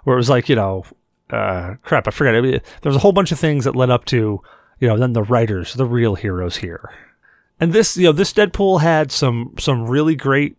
[0.05, 0.85] where it was like you know,
[1.31, 2.35] uh, crap, I forget.
[2.83, 4.42] There was a whole bunch of things that led up to
[4.79, 6.90] you know then the writers, the real heroes here,
[7.61, 10.57] and this you know this Deadpool had some some really great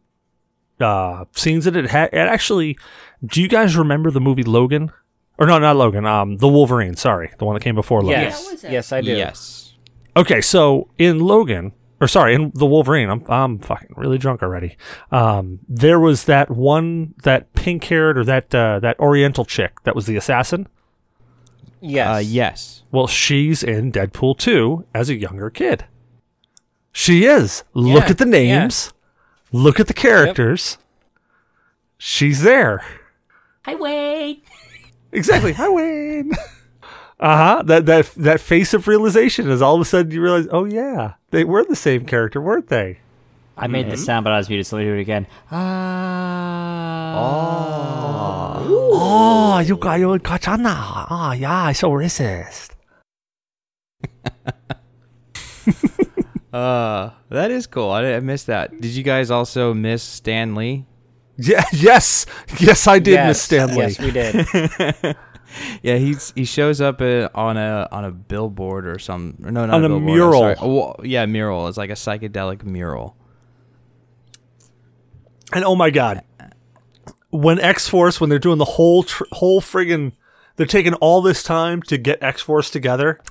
[0.80, 1.86] uh scenes that it.
[1.86, 2.78] It had it actually.
[3.26, 4.92] Do you guys remember the movie Logan?
[5.40, 6.06] Or no, not Logan.
[6.06, 6.96] Um, the Wolverine.
[6.96, 8.22] Sorry, the one that came before Logan.
[8.22, 8.72] Yes, What was it?
[8.72, 9.12] yes, I do.
[9.12, 9.76] Yes.
[10.16, 14.78] Okay, so in Logan, or sorry, in the Wolverine, I'm I'm fucking really drunk already.
[15.12, 19.96] Um, there was that one, that pink haired or that uh, that Oriental chick that
[19.96, 20.68] was the assassin.
[21.82, 22.08] Yes.
[22.16, 22.84] Uh, yes.
[22.92, 25.86] Well, she's in Deadpool 2 as a younger kid.
[26.98, 27.64] She is.
[27.76, 28.92] Look Yeah, at the names.
[29.52, 30.80] Look at the characters.
[32.00, 32.84] She's there.
[33.66, 34.42] Hi, Wade.
[35.12, 35.54] Exactly.
[35.54, 36.32] Hi, Wayne.
[37.20, 37.62] Uh huh.
[37.64, 41.14] That that that face of realization is all of a sudden you realize, oh yeah,
[41.30, 42.98] they were the same character, weren't they?
[43.56, 45.28] I made the sound, but I was muted, so let me do it again.
[45.52, 47.14] Ah.
[48.66, 50.74] Oh, Oh, you got you katana.
[50.74, 52.72] Ah, yeah, so racist.
[56.58, 57.92] Uh, that is cool.
[57.92, 58.72] I, I missed that.
[58.82, 60.86] Did you guys also miss Stan Lee?
[61.38, 61.64] Yeah.
[61.74, 62.26] Yes.
[62.60, 63.78] Yes, I did, yes, Miss Stanley.
[63.78, 65.16] Yes, we did.
[65.82, 69.70] Yeah, he's he shows up uh, on a on a billboard or some no not
[69.70, 70.56] On a billboard, I'm mural.
[70.62, 71.70] Oh, yeah, mural.
[71.70, 73.16] It's like a psychedelic mural.
[75.54, 76.24] And oh my god,
[77.30, 80.12] when X Force, when they're doing the whole tr- whole friggin',
[80.58, 83.22] they're taking all this time to get X Force together.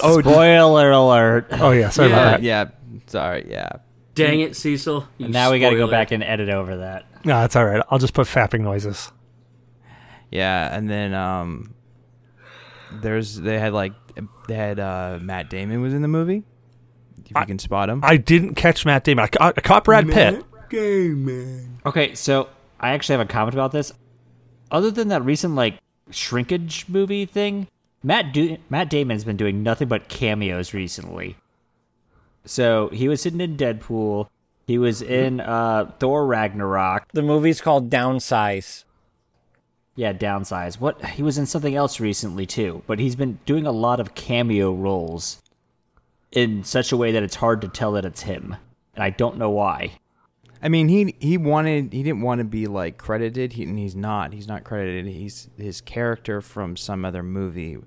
[0.00, 1.46] Oh, spoiler alert!
[1.52, 2.42] Oh yeah, sorry yeah, about that.
[2.42, 2.64] yeah.
[3.06, 3.70] Sorry, yeah.
[4.14, 5.06] Dang it, Cecil.
[5.18, 7.06] You And now we got to go back and edit over that.
[7.24, 7.82] No, that's all right.
[7.90, 9.12] I'll just put fapping noises.
[10.30, 11.74] Yeah, and then um,
[12.92, 13.92] there's they had like
[14.46, 16.42] they had uh Matt Damon was in the movie.
[17.24, 18.00] If you can spot him.
[18.02, 19.24] I didn't catch Matt Damon.
[19.24, 20.44] I, ca- I caught Brad Pitt.
[20.70, 21.80] Damon.
[21.84, 22.48] Okay, so
[22.80, 23.92] I actually have a comment about this.
[24.70, 25.78] Other than that recent like
[26.10, 27.68] shrinkage movie thing,
[28.02, 31.36] Matt Do- Matt Damon's been doing nothing but cameos recently.
[32.44, 34.28] So he was sitting in Deadpool.
[34.66, 37.10] He was in uh, Thor Ragnarok.
[37.12, 38.84] the movie's called Downsize.
[39.96, 40.78] Yeah, downsize.
[40.78, 44.14] What he was in something else recently too, but he's been doing a lot of
[44.14, 45.42] cameo roles
[46.30, 48.54] in such a way that it's hard to tell that it's him,
[48.94, 49.98] and I don't know why.
[50.62, 53.94] I mean, he he wanted he didn't want to be like credited, he, and he's
[53.94, 54.32] not.
[54.32, 55.06] He's not credited.
[55.06, 57.78] He's his character from some other movie,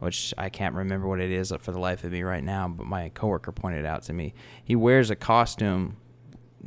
[0.00, 2.66] which I can't remember what it is for the life of me right now.
[2.68, 4.34] But my coworker pointed out to me.
[4.64, 5.96] He wears a costume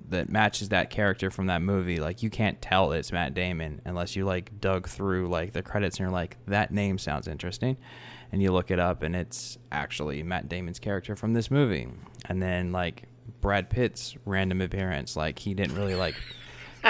[0.10, 2.00] that matches that character from that movie.
[2.00, 5.98] Like you can't tell it's Matt Damon unless you like dug through like the credits
[5.98, 7.76] and you're like that name sounds interesting,
[8.32, 11.90] and you look it up and it's actually Matt Damon's character from this movie.
[12.30, 13.04] And then like
[13.42, 16.16] Brad Pitt's random appearance, like he didn't really like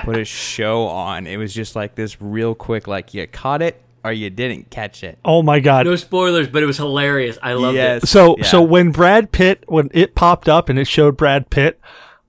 [0.04, 1.28] put a show on.
[1.28, 5.04] It was just like this real quick, like you caught it or you didn't catch
[5.04, 5.20] it.
[5.24, 5.86] Oh my god.
[5.86, 7.38] No spoilers, but it was hilarious.
[7.42, 8.08] I loved it.
[8.08, 8.44] So Yeah.
[8.46, 11.80] so when Brad Pitt when it popped up and it showed Brad Pitt,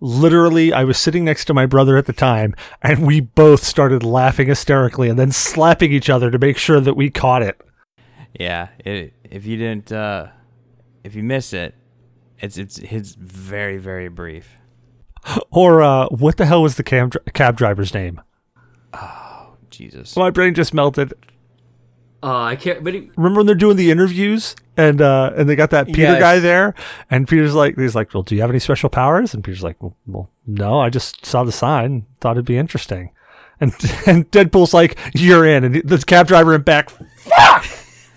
[0.01, 4.03] literally I was sitting next to my brother at the time and we both started
[4.03, 7.61] laughing hysterically and then slapping each other to make sure that we caught it.
[8.39, 10.29] Yeah, it, if you didn't, uh,
[11.05, 11.75] if you miss it,
[12.43, 14.57] it's it's it's very very brief.
[15.51, 18.21] Or uh, what the hell was the cab, cab driver's name?
[18.93, 20.17] Oh Jesus.
[20.17, 21.15] My brain just melted.
[22.23, 22.83] Uh, I can't.
[22.85, 26.03] But he, Remember when they're doing the interviews and uh, and they got that Peter
[26.03, 26.21] Yes.
[26.21, 26.75] guy there,
[27.11, 29.35] and Peter's like, he's like, well, do you have any special powers?
[29.35, 33.11] And Peter's like, well, well no, I just saw the sign, thought it'd be interesting.
[33.61, 33.73] And
[34.07, 36.91] and Deadpool's like, you're in, and the cab driver in back,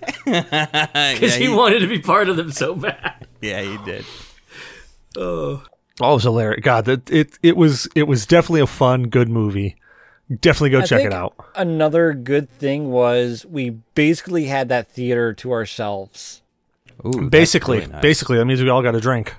[0.25, 3.27] because he, wanted to be part of them so bad.
[3.41, 4.05] yeah, he did.
[5.17, 5.63] Oh,
[5.99, 6.61] it was hilarious.
[6.63, 9.75] God, that it it was it was definitely a fun, good movie.
[10.41, 11.35] Definitely go I check think it out.
[11.55, 16.41] Another good thing was we basically had that theater to ourselves.
[17.05, 18.01] Ooh, Basically, really nice.
[18.01, 19.35] basically, that means we all got a drink.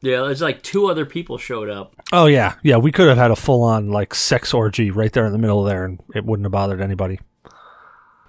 [0.00, 1.94] Yeah, it's like two other people showed up.
[2.12, 2.76] Oh yeah, yeah.
[2.76, 5.60] We could have had a full on like sex orgy right there in the middle
[5.60, 7.20] of there, and it wouldn't have bothered anybody.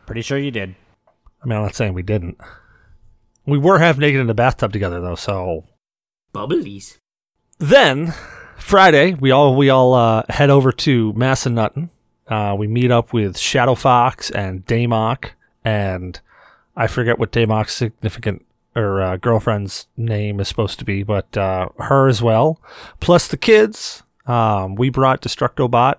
[0.05, 0.75] Pretty sure you did.
[1.45, 2.39] I mean, I'm not saying we didn't.
[3.45, 5.65] We were half naked in the bathtub together though, so
[6.33, 6.97] Bubblies.
[7.59, 8.13] then
[8.57, 11.89] Friday we all we all uh, head over to Massanutten.
[12.27, 15.31] Uh, we meet up with Shadow Fox and Damok,
[15.63, 16.19] and
[16.75, 18.43] I forget what Damok's significant
[18.75, 22.59] or uh, girlfriend's name is supposed to be, but uh, her as well,
[22.99, 24.01] plus the kids.
[24.25, 25.97] Um, we brought Destructobot,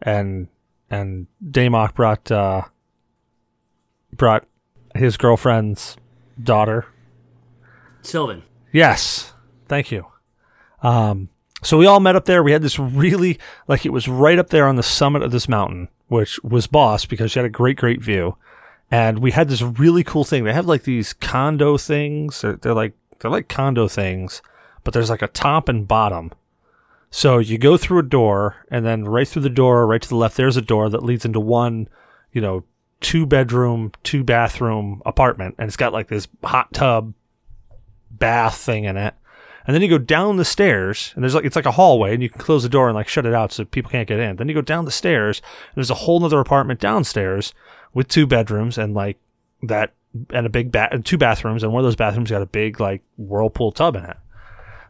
[0.00, 0.46] and
[0.88, 2.62] and Damok brought uh,
[4.12, 4.46] brought
[4.94, 5.96] his girlfriend's
[6.42, 6.86] daughter.
[8.02, 8.42] Sylvan.
[8.72, 9.32] Yes,
[9.68, 10.06] thank you.
[10.82, 11.28] Um,
[11.62, 12.42] so we all met up there.
[12.42, 15.48] We had this really like it was right up there on the summit of this
[15.48, 18.36] mountain, which was boss because she had a great, great view.
[18.90, 20.44] And we had this really cool thing.
[20.44, 22.40] They have like these condo things.
[22.40, 24.42] They're, they're like they're like condo things,
[24.82, 26.32] but there's like a top and bottom.
[27.10, 30.16] So you go through a door, and then right through the door, right to the
[30.16, 31.88] left, there's a door that leads into one,
[32.32, 32.64] you know,
[33.00, 37.14] two bedroom, two bathroom apartment, and it's got like this hot tub
[38.10, 39.14] bath thing in it.
[39.66, 42.22] And then you go down the stairs, and there's like it's like a hallway, and
[42.22, 44.36] you can close the door and like shut it out so people can't get in.
[44.36, 47.54] Then you go down the stairs, and there's a whole nother apartment downstairs
[47.92, 49.18] with two bedrooms and like
[49.62, 49.92] that
[50.30, 52.80] and a big bath and two bathrooms, and one of those bathrooms got a big
[52.80, 54.16] like whirlpool tub in it.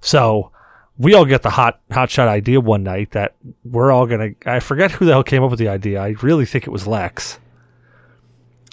[0.01, 0.51] So
[0.99, 4.31] we all get the hot hot shot idea one night that we're all gonna.
[4.47, 6.01] I forget who the hell came up with the idea.
[6.01, 7.39] I really think it was Lex.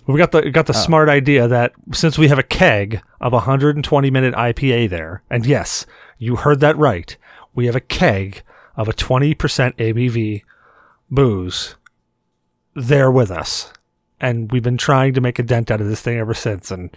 [0.08, 0.80] We got the got the oh.
[0.80, 5.86] smart idea that since we have a keg of 120 minute IPA there, and yes,
[6.18, 7.16] you heard that right,
[7.54, 8.42] we have a keg
[8.78, 10.44] of a 20% ABV
[11.10, 11.76] booze
[12.74, 13.74] there with us,
[14.22, 16.72] and we've been trying to make a dent out of this thing ever since.
[16.72, 16.96] And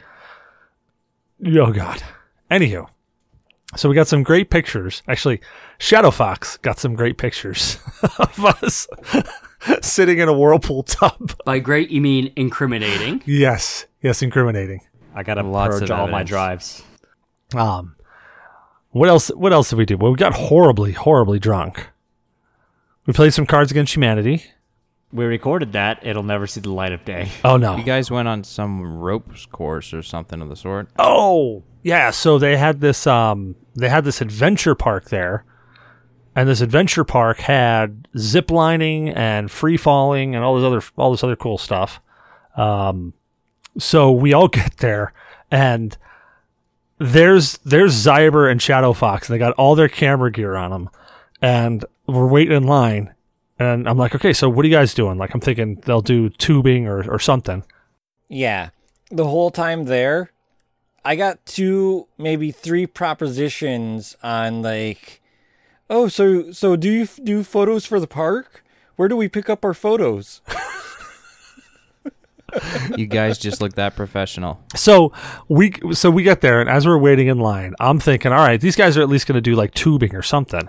[1.57, 2.05] oh god,
[2.49, 2.87] anywho,
[3.75, 5.03] so we got some great pictures.
[5.09, 5.41] Actually,
[5.79, 7.79] Shadow Fox got some great pictures
[8.19, 8.87] of us
[9.83, 11.35] sitting in a whirlpool tub.
[11.45, 13.23] By great, you mean incriminating.
[13.27, 14.81] Yes, yes, incriminating.
[15.15, 16.29] I gotta Lots purge of all my evidence.
[16.31, 16.83] drives.
[17.55, 17.97] Um,
[18.91, 19.29] what else?
[19.29, 19.97] What else did we do?
[19.97, 21.89] Well, we got horribly, horribly drunk.
[23.07, 24.45] We played some Cards Against Humanity.
[25.13, 25.99] We recorded that.
[26.07, 27.29] It'll never see the light of day.
[27.45, 27.77] Oh no!
[27.77, 30.89] You guys went on some ropes course or something of the sort.
[30.99, 35.45] Oh yeah, so they had this um they had this adventure park there.
[36.35, 41.11] And this adventure park had zip lining and free falling and all this other all
[41.11, 42.01] this other cool stuff.
[42.57, 43.15] Um
[43.79, 45.13] so we all get there
[45.51, 45.97] and
[46.99, 50.91] there's there's Zyber and Shadow Fox and they got all their camera gear on them
[51.43, 53.15] and we're waiting in line
[53.59, 56.31] and I'm like, "Okay, so what are you guys doing?" Like I'm thinking they'll do
[56.31, 57.63] tubing or or something.
[58.29, 58.71] Yeah.
[59.11, 60.31] The whole time there,
[61.05, 65.21] I got two, maybe three propositions on like,
[65.91, 68.65] oh, so so do you f- do photos for the park?
[68.97, 70.41] Where do we pick up our photos?
[72.97, 74.61] You guys just look that professional.
[74.75, 75.13] So
[75.49, 78.61] we so we get there, and as we're waiting in line, I'm thinking, all right,
[78.61, 80.69] these guys are at least going to do like tubing or something.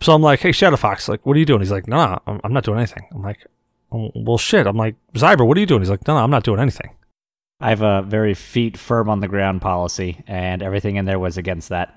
[0.00, 1.60] So I'm like, hey, Shadow Fox, like, what are you doing?
[1.60, 3.06] He's like, no, nah, I'm, I'm not doing anything.
[3.12, 3.46] I'm like,
[3.92, 4.66] "Oh, well, shit.
[4.66, 5.82] I'm like, Zyber, what are you doing?
[5.82, 6.90] He's like, no, no, I'm not doing anything.
[7.60, 11.36] I have a very feet firm on the ground policy, and everything in there was
[11.36, 11.96] against that.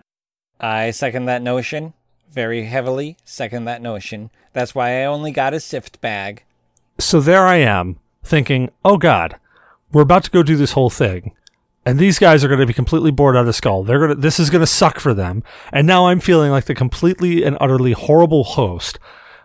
[0.59, 1.93] I second that notion
[2.33, 3.17] very heavily.
[3.23, 4.29] Second that notion.
[4.51, 6.43] That's why I only got a sift bag.
[6.99, 9.37] So there I am thinking, oh God,
[9.91, 11.33] we're about to go do this whole thing.
[11.85, 13.83] And these guys are going to be completely bored out of the skull.
[13.83, 15.43] They're going to, this is going to suck for them.
[15.71, 18.99] And now I'm feeling like the completely and utterly horrible host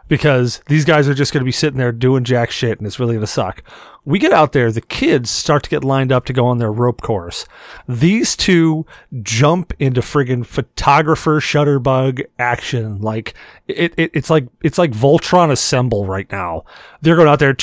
[0.09, 2.99] because these guys are just going to be sitting there doing jack shit and it's
[2.99, 3.63] really going to suck.
[4.05, 6.73] We get out there, the kids start to get lined up to go on their
[6.73, 7.47] rope course.
[7.87, 8.87] These two
[9.23, 13.01] jump into friggin' photographer shutterbug action.
[13.01, 13.35] Like
[13.67, 16.65] it, it it's like it's like Voltron assemble right now.
[17.03, 17.55] They're going out there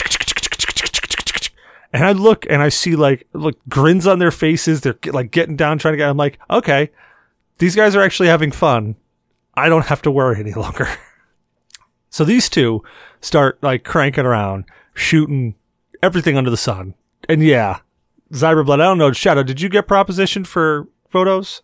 [1.95, 4.81] and I look and I see like look grins on their faces.
[4.81, 6.10] They're like getting down, trying to get.
[6.10, 6.91] I'm like, okay,
[7.58, 8.97] these guys are actually having fun.
[9.55, 10.89] I don't have to worry any longer.
[12.15, 12.82] So these two
[13.19, 15.56] start like cranking around, shooting
[16.01, 16.93] everything under the sun.
[17.28, 17.80] And yeah,
[18.32, 18.76] Zyberblood.
[18.76, 19.43] I don't know, Shadow.
[19.43, 21.61] Did you get proposition for photos?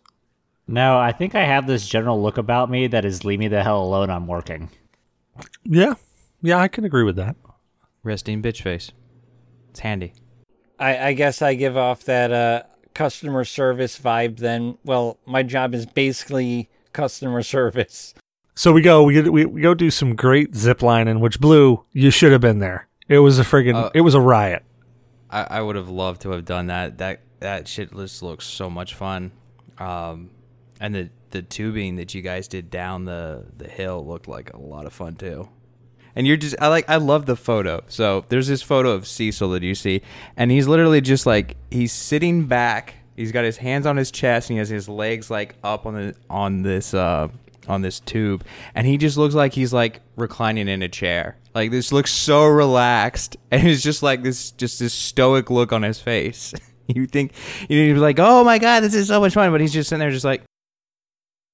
[0.68, 3.62] No, I think I have this general look about me that is leave me the
[3.62, 4.68] hell alone, I'm working.
[5.64, 5.94] Yeah,
[6.42, 7.34] yeah, I can agree with that.
[8.02, 8.92] Resting bitch face.
[9.70, 10.12] It's handy.
[10.78, 14.76] I, I guess I give off that uh, customer service vibe then.
[14.84, 18.12] Well, my job is basically customer service.
[18.54, 22.10] So we go, we, we, we go do some great zip lining, which Blue, you
[22.10, 22.86] should have been there.
[23.08, 24.62] It was a friggin', Uh, it was a riot.
[25.30, 26.98] I, I would have loved to have done that.
[26.98, 29.32] That that shit just looks so much fun.
[29.78, 30.30] Um,
[30.80, 34.58] and the the tubing that you guys did down the the hill looked like a
[34.58, 35.48] lot of fun too.
[36.14, 37.82] And you're just I like I love the photo.
[37.88, 40.02] So there's this photo of Cecil that you see,
[40.36, 42.96] and he's literally just like he's sitting back.
[43.16, 45.94] He's got his hands on his chest, and he has his legs like up on
[45.94, 47.28] the on this uh
[47.68, 48.44] on this tube,
[48.74, 51.38] and he just looks like he's like reclining in a chair.
[51.54, 55.82] Like this looks so relaxed, and it's just like this just this stoic look on
[55.82, 56.52] his face.
[56.86, 57.32] you think
[57.68, 60.00] you'd be like, "Oh my god, this is so much fun," but he's just sitting
[60.00, 60.42] there, just like,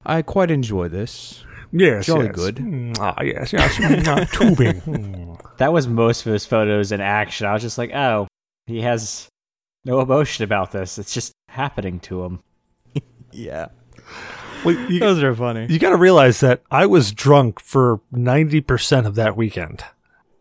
[0.04, 2.34] "I quite enjoy this." Yes, Jolly yes.
[2.34, 2.56] good.
[2.56, 3.76] Mm, Ah, yes, yes.
[3.76, 4.80] Mm, ah, tubing.
[4.80, 5.56] Mm.
[5.59, 7.46] That was most of his photos in action.
[7.46, 8.26] I was just like, oh,
[8.66, 9.28] he has
[9.84, 10.98] no emotion about this.
[10.98, 12.40] It's just happening to him.
[13.32, 13.66] Yeah,
[14.64, 15.66] Well, you, those are funny.
[15.70, 19.84] you got to realize that I was drunk for ninety percent of that weekend.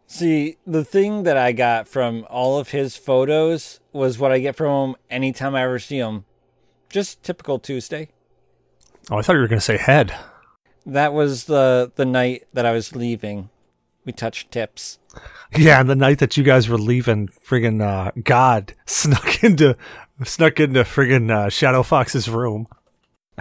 [0.08, 4.56] See, the thing that I got from all of his photos was what I get
[4.56, 6.24] from him anytime I ever see him.
[6.90, 8.10] Just typical Tuesday.
[9.12, 10.16] Oh, I thought you were going to say head.
[10.86, 13.50] That was the the night that I was leaving.
[14.06, 15.00] We touched tips.
[15.56, 19.76] Yeah, and the night that you guys were leaving, friggin' uh, God snuck into
[20.24, 22.68] snuck into friggin' uh, Shadow Fox's room.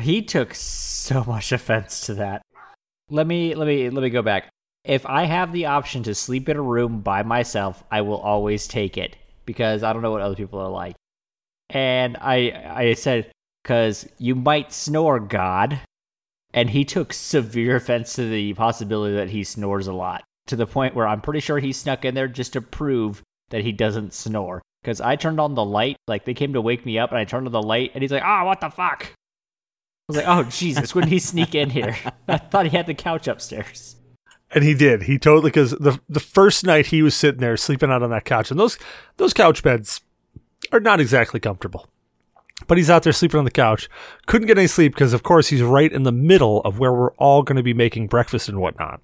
[0.00, 2.42] He took so much offense to that.
[3.08, 4.48] Let me let me let me go back.
[4.84, 8.68] If I have the option to sleep in a room by myself, I will always
[8.68, 10.96] take it because I don't know what other people are like.
[11.70, 13.30] And I I said
[13.64, 15.80] cuz you might snore God.
[16.52, 20.66] And he took severe offense to the possibility that he snores a lot to the
[20.66, 24.14] point where I'm pretty sure he snuck in there just to prove that he doesn't
[24.14, 24.62] snore.
[24.82, 27.24] Because I turned on the light, like they came to wake me up, and I
[27.24, 29.12] turned on the light, and he's like, "Oh, what the fuck?"
[30.08, 31.96] I was like, "Oh Jesus, when did he sneak in here?"
[32.28, 33.96] I thought he had the couch upstairs.
[34.52, 35.02] And he did.
[35.02, 38.24] He totally because the the first night he was sitting there sleeping out on that
[38.24, 38.78] couch, and those
[39.16, 40.02] those couch beds
[40.70, 41.88] are not exactly comfortable.
[42.68, 43.88] But he's out there sleeping on the couch.
[44.26, 47.12] Couldn't get any sleep because, of course, he's right in the middle of where we're
[47.14, 49.02] all going to be making breakfast and whatnot.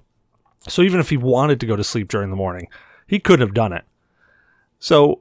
[0.68, 2.68] So even if he wanted to go to sleep during the morning,
[3.06, 3.84] he couldn't have done it.
[4.78, 5.20] So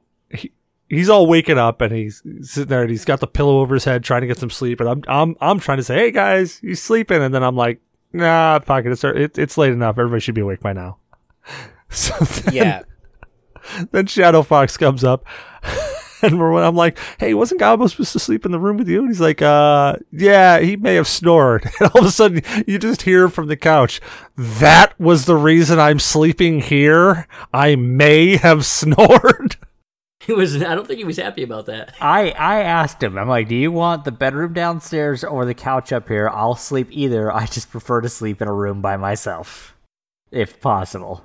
[0.92, 3.84] he's all waking up and he's sitting there and he's got the pillow over his
[3.84, 4.78] head trying to get some sleep.
[4.80, 7.22] And I'm I'm I'm trying to say, hey guys, you sleeping?
[7.22, 7.80] And then I'm like,
[8.12, 8.92] nah, fuck it.
[8.92, 9.98] It's it, it's late enough.
[9.98, 10.98] Everybody should be awake by now.
[11.90, 12.82] So then, Yeah.
[13.90, 15.24] then Shadow Fox comes up.
[16.24, 19.00] And we're, I'm like, hey, wasn't Gabo supposed to sleep in the room with you?
[19.00, 21.64] And he's like, uh, yeah, he may have snored.
[21.80, 24.00] And all of a sudden, you just hear from the couch,
[24.36, 27.26] that was the reason I'm sleeping here.
[27.52, 29.56] I may have snored.
[30.26, 30.62] He was.
[30.62, 31.94] I don't think he was happy about that.
[32.00, 33.18] I I asked him.
[33.18, 36.28] I'm like, "Do you want the bedroom downstairs or the couch up here?
[36.28, 37.32] I'll sleep either.
[37.32, 39.76] I just prefer to sleep in a room by myself,
[40.30, 41.24] if possible."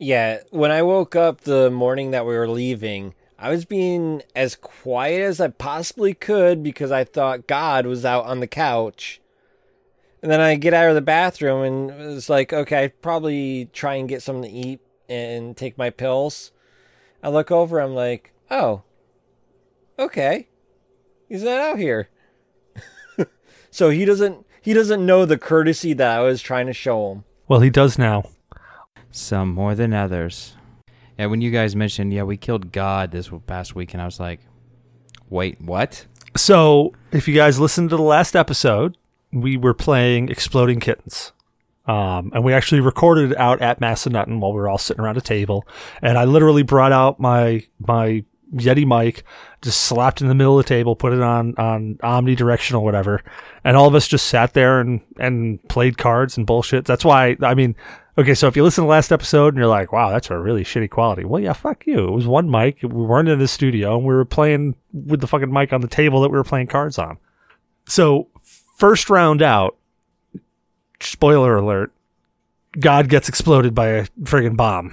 [0.00, 4.56] Yeah, when I woke up the morning that we were leaving, I was being as
[4.56, 9.20] quiet as I possibly could because I thought God was out on the couch.
[10.22, 13.94] And then I get out of the bathroom and it's like, okay, I'd probably try
[13.96, 16.50] and get something to eat and take my pills.
[17.24, 18.82] I look over, I'm like, oh,
[19.98, 20.46] okay.
[21.26, 22.10] He's not out here.
[23.70, 27.24] so he doesn't he doesn't know the courtesy that I was trying to show him.
[27.48, 28.24] Well, he does now.
[29.10, 30.54] Some more than others.
[31.18, 34.20] Yeah, when you guys mentioned, yeah, we killed God this past week, and I was
[34.20, 34.40] like,
[35.30, 36.04] wait, what?
[36.36, 38.98] So, if you guys listened to the last episode,
[39.32, 41.32] we were playing Exploding Kittens.
[41.86, 45.18] Um, and we actually recorded it out at Massanutten while we were all sitting around
[45.18, 45.66] a table.
[46.00, 48.24] And I literally brought out my my
[48.54, 49.24] Yeti mic,
[49.62, 53.22] just slapped in the middle of the table, put it on on omnidirectional, whatever,
[53.64, 56.84] and all of us just sat there and and played cards and bullshit.
[56.84, 57.74] That's why I mean,
[58.16, 60.38] okay, so if you listen to the last episode and you're like, wow, that's a
[60.38, 61.24] really shitty quality.
[61.24, 62.08] Well, yeah, fuck you.
[62.08, 62.82] It was one mic.
[62.82, 65.88] We weren't in the studio, and we were playing with the fucking mic on the
[65.88, 67.18] table that we were playing cards on.
[67.86, 68.28] So
[68.78, 69.76] first round out,
[71.10, 71.92] spoiler alert,
[72.78, 74.92] God gets exploded by a friggin' bomb.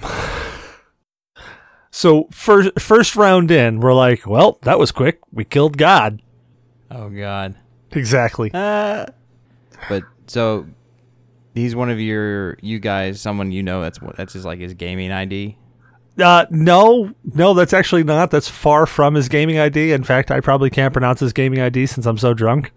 [1.94, 5.20] So first first round in, we're like, well, that was quick.
[5.30, 6.22] We killed God.
[6.90, 7.54] Oh God.
[7.90, 8.50] Exactly.
[9.88, 10.66] But so
[11.54, 14.74] he's one of your you guys, someone you know that's what that's his like his
[14.74, 15.58] gaming ID.
[16.18, 18.30] Uh, no, no, that's actually not.
[18.30, 19.92] That's far from his gaming ID.
[19.92, 22.72] In fact, I probably can't pronounce his gaming ID since I'm so drunk.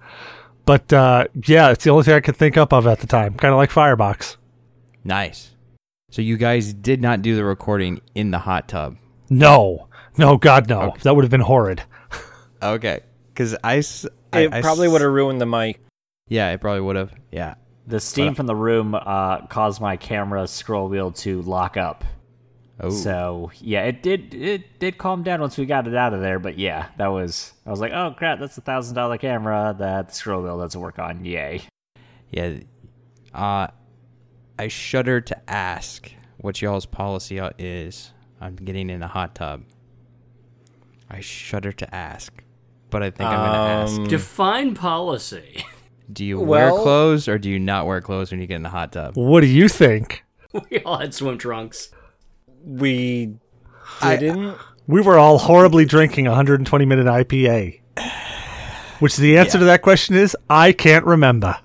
[0.65, 3.35] But uh, yeah, it's the only thing I could think up of at the time.
[3.35, 4.37] Kind of like Firebox.
[5.03, 5.51] Nice.
[6.11, 8.97] So you guys did not do the recording in the hot tub.
[9.29, 9.87] No,
[10.17, 10.81] no, God, no.
[10.81, 10.99] Okay.
[11.03, 11.83] That would have been horrid.
[12.63, 13.01] Okay.
[13.33, 15.81] Because I, s- I- It I probably s- would have ruined the mic.
[16.29, 17.13] Yeah, it probably would have.
[17.31, 17.55] Yeah.
[17.87, 22.03] The steam from the room uh, caused my camera scroll wheel to lock up.
[22.79, 22.89] Oh.
[22.89, 26.39] So yeah, it did it did calm down once we got it out of there.
[26.39, 30.09] But yeah, that was I was like, oh crap, that's a thousand dollar camera that
[30.09, 31.23] the scroll wheel doesn't work on.
[31.23, 31.61] Yay!
[32.31, 32.57] Yeah.
[33.33, 33.67] Uh,
[34.59, 38.11] I shudder to ask what y'all's policy uh, is
[38.41, 39.63] on getting in a hot tub.
[41.09, 42.33] I shudder to ask,
[42.89, 43.99] but I think I'm gonna ask.
[43.99, 45.63] Um, Define policy.
[46.11, 48.69] Do you wear clothes or do you not wear clothes when you get in the
[48.69, 49.15] hot tub?
[49.15, 50.23] What do you think?
[50.69, 51.89] we all had swim trunks.
[52.65, 53.35] We
[54.01, 54.57] I- didn't.
[54.87, 57.81] We were all horribly drinking a 120 minute IPA.
[58.99, 61.57] Which the answer to that question is I can't remember.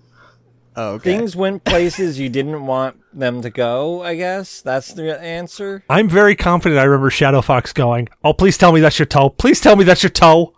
[0.76, 1.16] Oh, okay.
[1.18, 4.62] Things went places you didn't want them to go, I guess.
[4.62, 5.84] That's the answer.
[5.90, 9.30] I'm very confident I remember Shadow Fox going, Oh, please tell me that's your toe.
[9.30, 10.54] Please tell me that's your toe.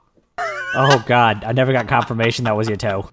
[0.75, 3.11] Oh God, I never got confirmation that was your toe.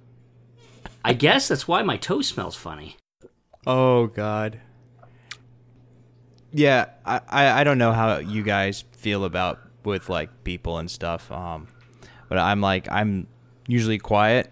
[1.03, 2.97] I guess that's why my toe smells funny.
[3.65, 4.59] Oh God.
[6.51, 10.89] Yeah, I, I, I don't know how you guys feel about with like people and
[10.89, 11.31] stuff.
[11.31, 11.67] Um,
[12.27, 13.27] but I'm like I'm
[13.67, 14.51] usually quiet,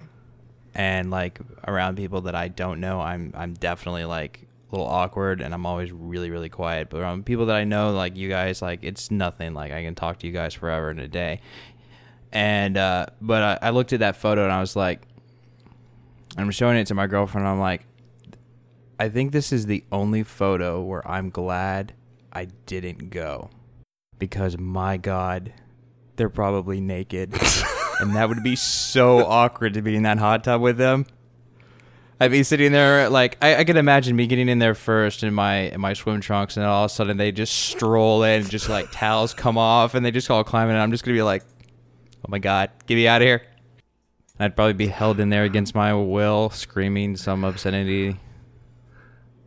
[0.76, 5.42] and like around people that I don't know, I'm I'm definitely like a little awkward,
[5.42, 6.90] and I'm always really really quiet.
[6.90, 9.54] But around people that I know, like you guys, like it's nothing.
[9.54, 11.42] Like I can talk to you guys forever in a day.
[12.32, 15.02] And uh, but I, I looked at that photo and I was like,
[16.38, 17.48] I'm showing it to my girlfriend.
[17.48, 17.86] I'm like,
[19.00, 21.94] I think this is the only photo where I'm glad
[22.34, 23.52] I didn't go.
[24.18, 25.54] Because my God,
[26.16, 27.34] they're probably naked.
[28.00, 31.06] and that would be so awkward to be in that hot tub with them.
[32.20, 35.36] I'd be sitting there like I, I could imagine me getting in there first in
[35.36, 38.50] my in my swim trunks and all of a sudden they just stroll in and
[38.50, 41.16] just like towels come off and they just all climb in and I'm just gonna
[41.16, 41.44] be like,
[42.26, 43.44] Oh my god, get me out of here.
[44.40, 48.18] I'd probably be held in there against my will, screaming some obscenity.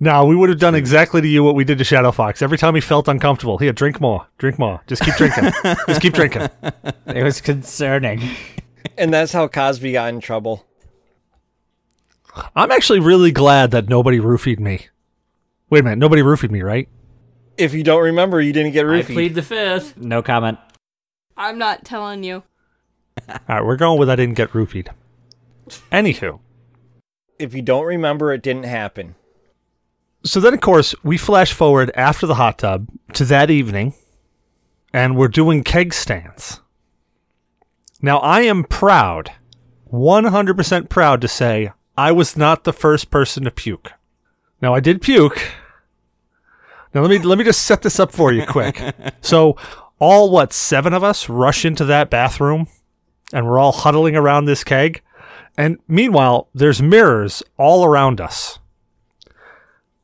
[0.03, 2.41] No, we would have done exactly to you what we did to Shadow Fox.
[2.41, 4.81] Every time he felt uncomfortable, here, drink more, drink more.
[4.87, 5.53] Just keep drinking.
[5.87, 6.49] Just keep drinking.
[7.07, 8.23] It was concerning.
[8.97, 10.65] And that's how Cosby got in trouble.
[12.55, 14.87] I'm actually really glad that nobody roofied me.
[15.69, 16.89] Wait a minute, nobody roofied me, right?
[17.59, 18.99] If you don't remember, you didn't get roofied.
[18.99, 19.15] I roofied.
[19.15, 19.97] plead the fifth.
[19.97, 20.59] No comment.
[21.37, 22.45] I'm not telling you.
[23.29, 24.89] All right, we're going with I didn't get roofied.
[25.91, 26.39] Anywho,
[27.39, 29.17] if you don't remember, it didn't happen.
[30.25, 33.95] So then of course we flash forward after the hot tub to that evening,
[34.93, 36.61] and we're doing keg stands.
[38.03, 39.33] Now I am proud,
[39.93, 43.93] 100% proud to say I was not the first person to puke.
[44.63, 45.53] Now I did puke.
[46.95, 48.81] Now let me let me just set this up for you quick.
[49.21, 49.57] so
[49.99, 52.69] all what seven of us rush into that bathroom,
[53.33, 55.03] and we're all huddling around this keg.
[55.57, 58.60] And meanwhile, there's mirrors all around us.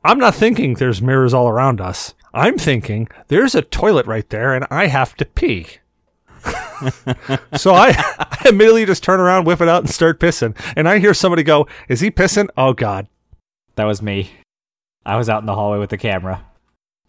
[0.07, 2.15] I'm not thinking there's mirrors all around us.
[2.33, 5.67] I'm thinking there's a toilet right there and I have to pee.
[7.57, 10.57] so I, I immediately just turn around, whip it out, and start pissing.
[10.77, 12.49] And I hear somebody go, Is he pissing?
[12.57, 13.09] Oh, God.
[13.75, 14.31] That was me.
[15.05, 16.45] I was out in the hallway with the camera.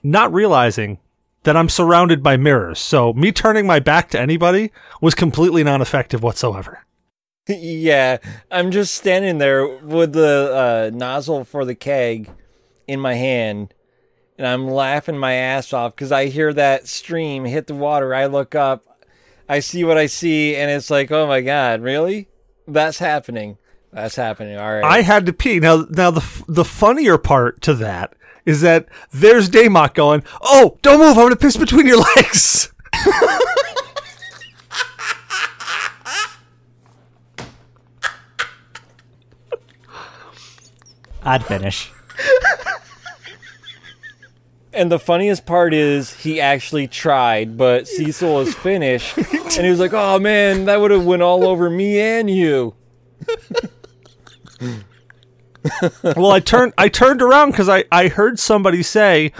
[0.02, 0.98] Not realizing
[1.44, 2.80] that I'm surrounded by mirrors.
[2.80, 4.72] So me turning my back to anybody
[5.02, 6.84] was completely non effective whatsoever.
[7.48, 8.18] yeah,
[8.50, 12.32] I'm just standing there with the uh, nozzle for the keg
[12.88, 13.74] in my hand,
[14.38, 18.16] and I'm laughing my ass off because I hear that stream hit the water.
[18.16, 18.84] I look up,
[19.50, 22.30] I see what I see, and it's like, oh my god, really?
[22.68, 23.58] That's happening.
[23.94, 24.58] That's happening.
[24.58, 24.84] All right.
[24.84, 25.60] I had to pee.
[25.60, 28.14] Now, now the the funnier part to that
[28.46, 31.18] is that there's Daymok going, "Oh, don't move!
[31.18, 32.72] I'm gonna piss between your legs."
[41.24, 41.92] I'd finish.
[44.78, 49.80] And the funniest part is he actually tried, but Cecil was finished, and he was
[49.80, 52.76] like, "Oh man, that would have went all over me and you."
[56.04, 59.32] well, I turned I turned around because I I heard somebody say,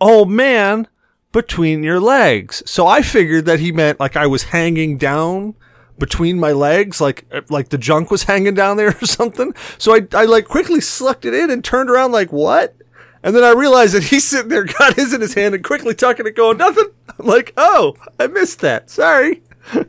[0.00, 0.88] "Oh man,
[1.30, 5.54] between your legs." So I figured that he meant like I was hanging down
[6.00, 9.54] between my legs, like uh, like the junk was hanging down there or something.
[9.78, 12.74] So I I like quickly sucked it in and turned around like what?
[13.22, 15.94] And then I realized that he's sitting there, got his in his hand, and quickly
[15.94, 16.86] tucking it, going nothing.
[17.18, 18.90] I'm like, oh, I missed that.
[18.90, 19.42] Sorry.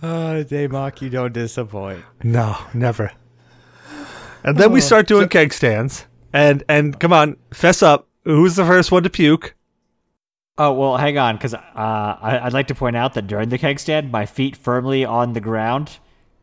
[0.00, 2.04] Oh, Daymok, you don't disappoint.
[2.22, 3.10] No, never.
[4.44, 6.06] And then we start doing keg stands.
[6.32, 8.06] And and come on, fess up.
[8.24, 9.56] Who's the first one to puke?
[10.56, 13.58] Oh well, hang on, because uh, I- I'd like to point out that during the
[13.58, 15.98] keg stand, my feet firmly on the ground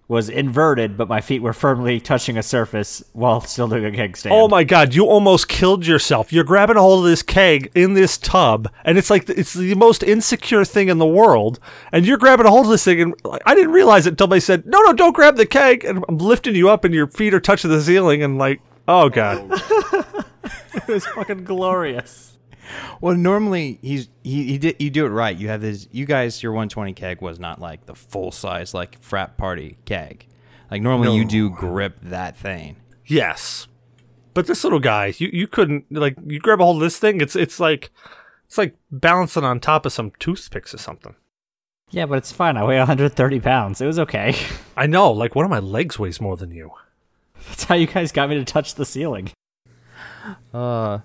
[0.07, 4.15] was inverted, but my feet were firmly touching a surface while still doing a keg
[4.15, 4.35] stand.
[4.35, 6.31] Oh my god, you almost killed yourself.
[6.31, 9.73] You're grabbing a hold of this keg in this tub, and it's like it's the
[9.75, 11.59] most insecure thing in the world.
[11.91, 14.27] And you're grabbing a hold of this thing, and like, I didn't realize it until
[14.27, 17.07] they said, "No, no, don't grab the keg." And I'm lifting you up, and your
[17.07, 19.49] feet are touching the ceiling, and like, oh god.
[20.75, 22.37] it was fucking glorious.
[23.01, 25.37] Well, normally he's he, he did you do it right.
[25.37, 25.87] You have this.
[25.91, 30.25] You guys, your 120 keg was not like the full size like frat party keg.
[30.71, 32.77] Like normally you do grip that thing.
[33.05, 33.67] Yes.
[34.33, 37.21] But this little guy, you, you couldn't like you grab a hold of this thing,
[37.21, 37.91] it's it's like
[38.47, 41.15] It's like balancing on top of some toothpicks or something.
[41.91, 42.57] Yeah, but it's fine.
[42.57, 43.81] I weigh 130 pounds.
[43.81, 44.35] It was okay.
[44.77, 46.71] I know, like one of my legs weighs more than you.
[47.47, 49.31] That's how you guys got me to touch the ceiling.
[50.53, 50.99] Uh,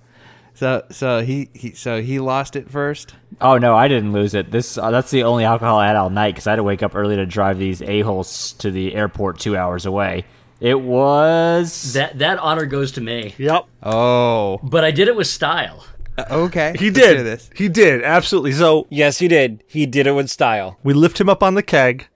[0.61, 3.15] so so he, he so he lost it first.
[3.41, 4.51] Oh no, I didn't lose it.
[4.51, 6.83] This uh, that's the only alcohol I had all night because I had to wake
[6.83, 10.27] up early to drive these a holes to the airport two hours away.
[10.61, 13.35] It was That that honor goes to me.
[13.39, 13.65] Yep.
[13.83, 15.87] Oh, But I did it with style.
[16.19, 16.75] Uh, okay.
[16.79, 17.25] He did.
[17.25, 17.49] this.
[17.57, 18.53] He did, absolutely.
[18.53, 19.65] So Yes, he did.
[19.67, 20.79] He did it with style.
[20.85, 22.09] we lift him up on the keg.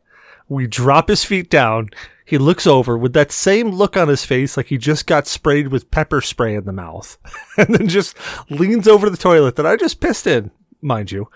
[0.50, 1.88] We drop his feet down.
[2.24, 5.68] He looks over with that same look on his face like he just got sprayed
[5.68, 7.18] with pepper spray in the mouth.
[7.58, 8.16] and then just
[8.48, 10.50] leans over the toilet that I just pissed in,
[10.80, 11.28] mind you,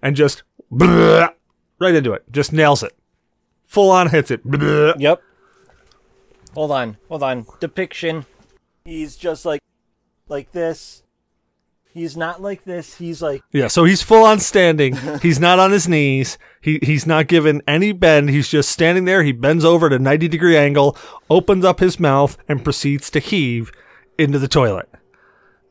[0.00, 2.24] and just right into it.
[2.30, 2.96] Just nails it.
[3.64, 4.40] Full on hits it.
[4.98, 5.22] Yep.
[6.54, 7.46] Hold on, hold on.
[7.60, 8.24] Depiction.
[8.84, 9.60] He's just like,
[10.28, 11.02] like this.
[11.96, 12.98] He's not like this.
[12.98, 14.94] He's like, Yeah, so he's full on standing.
[15.22, 16.36] He's not on his knees.
[16.60, 18.28] He he's not given any bend.
[18.28, 19.22] He's just standing there.
[19.22, 20.94] He bends over at a 90 degree angle,
[21.30, 23.72] opens up his mouth, and proceeds to heave
[24.18, 24.90] into the toilet.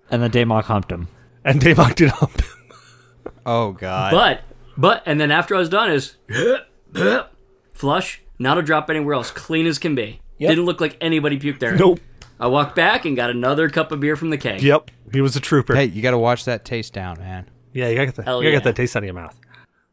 [0.10, 1.10] and the Daymok humped him.
[1.44, 2.50] And Daymok did hump him.
[3.46, 4.12] Oh God.
[4.12, 4.42] But
[4.76, 6.16] but and then after I was done is
[7.74, 10.22] flush, not a drop anywhere else, clean as can be.
[10.40, 10.50] Yep.
[10.50, 11.76] Didn't look like anybody puked there.
[11.76, 12.00] Nope.
[12.40, 14.62] I walked back and got another cup of beer from the keg.
[14.62, 14.92] Yep.
[15.14, 15.76] He was a trooper.
[15.76, 17.50] hey, you got to watch that taste down, man.
[17.74, 18.52] Yeah, you gotta get, the, you gotta yeah.
[18.52, 19.38] get that taste out of your mouth.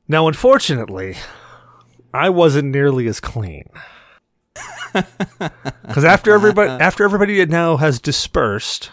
[0.07, 1.17] Now, unfortunately,
[2.15, 3.69] I wasn't nearly as clean.
[4.93, 8.91] Because after everybody, after everybody now has dispersed,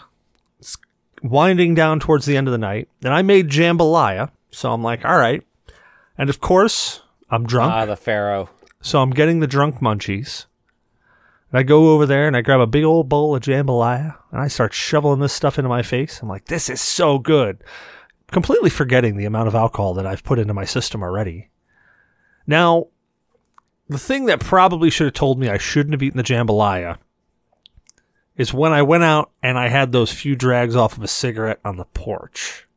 [0.58, 0.78] it's
[1.22, 4.30] winding down towards the end of the night, and I made jambalaya.
[4.50, 5.42] So I'm like, all right.
[6.16, 7.72] And of course, I'm drunk.
[7.72, 8.48] ah, the pharaoh.
[8.80, 10.46] So I'm getting the drunk munchies.
[11.50, 14.40] And I go over there and I grab a big old bowl of jambalaya and
[14.40, 16.20] I start shoveling this stuff into my face.
[16.22, 17.62] I'm like, this is so good.
[18.30, 21.50] Completely forgetting the amount of alcohol that I've put into my system already.
[22.46, 22.86] Now,
[23.88, 26.98] the thing that probably should have told me I shouldn't have eaten the jambalaya
[28.36, 31.60] is when I went out and I had those few drags off of a cigarette
[31.64, 32.68] on the porch.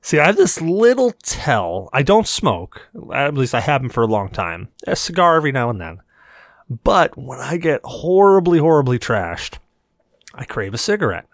[0.00, 1.90] See, I have this little tell.
[1.92, 2.88] I don't smoke.
[3.12, 4.68] At least I haven't for a long time.
[4.86, 6.00] A cigar every now and then.
[6.70, 9.58] But when I get horribly, horribly trashed,
[10.32, 11.26] I crave a cigarette.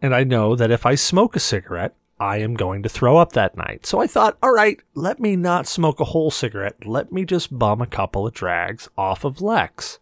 [0.00, 3.32] And I know that if I smoke a cigarette, I am going to throw up
[3.32, 3.86] that night.
[3.86, 6.86] So I thought, all right, let me not smoke a whole cigarette.
[6.86, 9.98] Let me just bum a couple of drags off of Lex.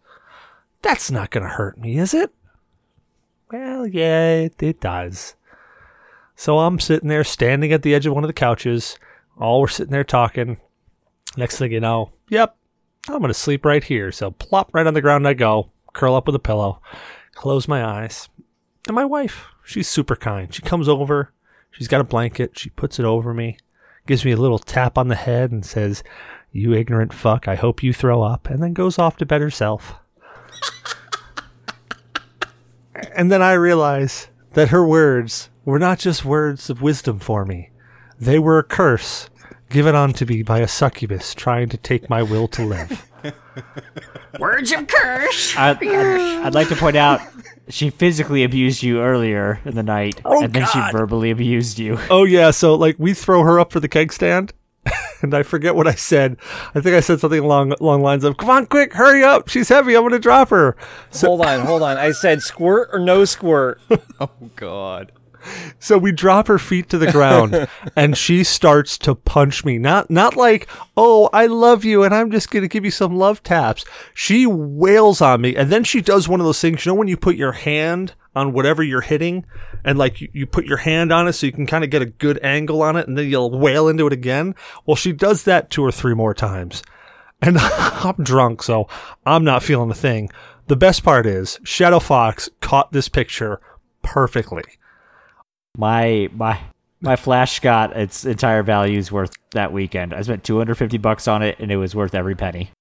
[0.81, 2.31] That's not going to hurt me, is it?
[3.51, 5.35] Well, yeah, it, does.
[6.35, 8.99] So I'm sitting there standing at the edge of one of the couches.
[9.39, 10.57] All we're sitting there talking.
[11.35, 12.55] Next thing you know, yep,
[13.13, 14.11] I'm going to sleep right here.
[14.11, 16.81] So plop right on the ground I go, curl up with a pillow,
[17.33, 18.29] close my eyes.
[18.87, 20.53] And my wife, she's super kind.
[20.53, 21.33] She comes over,
[21.71, 23.57] she's got a blanket, she puts it over me,
[24.07, 26.03] gives me a little tap on the head and says,
[26.51, 29.95] You ignorant fuck, I hope you throw up, and then goes off to bed herself.
[33.15, 37.71] and then I realize that her words were not just words of wisdom for me,
[38.19, 39.29] they were a curse
[39.69, 43.05] given on to me by a succubus trying to take my will to live.
[44.39, 45.55] Words of curse.
[45.57, 45.83] I, I'd,
[46.47, 47.21] I'd like to point out
[47.67, 50.71] she physically abused you earlier in the night, Oh, and then God.
[50.71, 51.97] she verbally abused you.
[52.09, 54.53] Oh yeah, so like we throw her up for the keg stand,
[55.21, 56.37] and I forget what I said.
[56.73, 59.49] I think I said something along along lines of, "Come on, quick, hurry up!
[59.49, 59.95] She's heavy.
[59.95, 60.75] I'm gonna drop her."
[61.13, 61.97] hold on, hold on.
[61.97, 63.79] I said squirt or no squirt.
[64.21, 65.11] Oh God.
[65.79, 69.77] So we drop her feet to the ground, and she starts to punch me.
[69.77, 73.43] Not not like, "Oh, I love you, and I'm just gonna give you some love
[73.43, 76.85] taps." She wails on me, and then she does one of those things.
[76.85, 79.45] You know when you put your hand on whatever you're hitting,
[79.83, 82.01] and like you, you put your hand on it so you can kind of get
[82.01, 84.55] a good angle on it, and then you'll wail into it again.
[84.85, 86.83] Well, she does that two or three more times.
[87.41, 88.87] And I'm drunk, so
[89.25, 90.29] I'm not feeling a thing.
[90.67, 93.59] The best part is Shadow Fox caught this picture
[94.03, 94.63] perfectly.
[95.79, 96.59] My my
[96.99, 100.13] my flash got its entire values worth that weekend.
[100.13, 102.71] I spent 250 bucks on it, and it was worth every penny.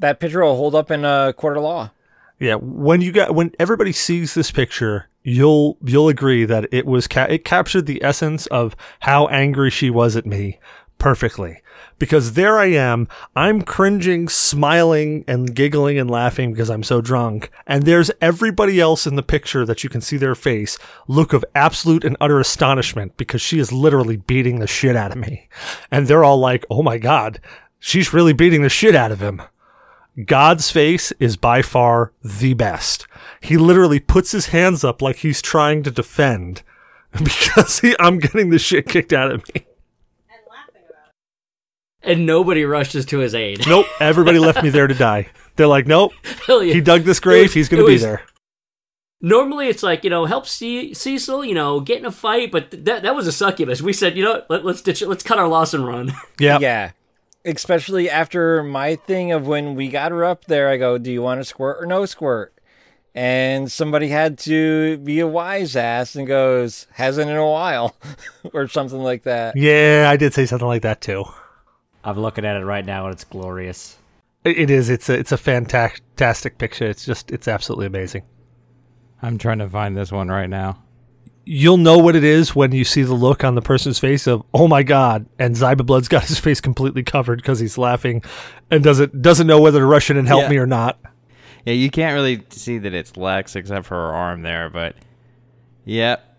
[0.00, 1.92] That picture will hold up in a court of law.
[2.40, 7.06] Yeah, when you got when everybody sees this picture, you'll you'll agree that it was
[7.06, 10.58] ca- it captured the essence of how angry she was at me
[10.98, 11.62] perfectly.
[11.98, 17.50] Because there I am, I'm cringing, smiling and giggling and laughing because I'm so drunk,
[17.66, 21.44] and there's everybody else in the picture that you can see their face look of
[21.54, 25.48] absolute and utter astonishment because she is literally beating the shit out of me.
[25.90, 27.40] And they're all like, "Oh my god,
[27.78, 29.42] she's really beating the shit out of him."
[30.26, 33.06] God's face is by far the best.
[33.40, 36.62] He literally puts his hands up like he's trying to defend.
[37.24, 39.66] because he, I'm getting the shit kicked out of me.
[42.04, 43.66] And nobody rushes to his aid.
[43.66, 45.28] Nope, everybody left me there to die.
[45.56, 46.12] They're like, nope,
[46.46, 46.74] Hell yeah.
[46.74, 47.52] he dug this grave.
[47.52, 48.22] He's going to be was- there.
[49.24, 52.72] Normally, it's like you know, help C- Cecil, you know, get in a fight, but
[52.72, 53.80] th- that that was a succubus.
[53.80, 55.08] We said, you know, let, let's ditch it.
[55.08, 56.12] Let's cut our loss and run.
[56.40, 56.90] Yeah, Yeah.
[57.44, 61.22] Especially after my thing of when we got her up there, I go, Do you
[61.22, 62.52] want to squirt or no squirt?
[63.14, 67.94] And somebody had to be a wise ass and goes, Hasn't in a while,
[68.52, 69.56] or something like that.
[69.56, 71.24] yeah, I did say something like that too.
[72.04, 73.96] I'm looking at it right now and it's glorious.
[74.44, 74.88] It it is.
[74.90, 76.86] It's a it's a fantastic picture.
[76.86, 78.24] It's just it's absolutely amazing.
[79.22, 80.82] I'm trying to find this one right now.
[81.44, 84.42] You'll know what it is when you see the look on the person's face of
[84.54, 88.22] "Oh my god!" and Zyberblood's got his face completely covered because he's laughing
[88.70, 90.48] and doesn't doesn't know whether to rush in and help Yeah.
[90.50, 90.98] me or not.
[91.64, 94.96] Yeah, you can't really see that it's Lex except for her arm there, but
[95.84, 96.36] yep,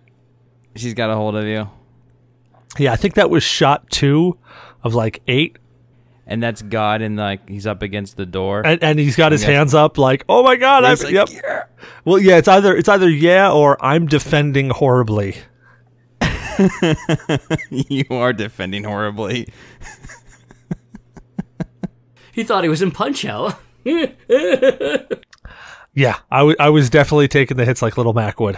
[0.76, 1.70] she's got a hold of you,
[2.78, 4.38] Yeah, I think that was shot two
[4.84, 5.58] of like eight,
[6.28, 8.66] and that's God, and like he's up against the door.
[8.66, 9.50] and, and he's got his Yes.
[9.50, 11.30] hands up like "Oh my god!" I'm, like, yep.
[12.06, 15.36] Well, yeah, it's either it's either yeah or I'm defending horribly.
[17.70, 19.48] you are defending horribly.
[22.34, 23.56] he thought he was in Punch Out.
[25.96, 28.58] Yeah, I, w- I was definitely taking the hits like Little Mac would.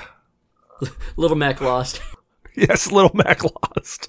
[1.18, 2.02] Little Mac lost.
[2.56, 4.08] Yes, Little Mac lost.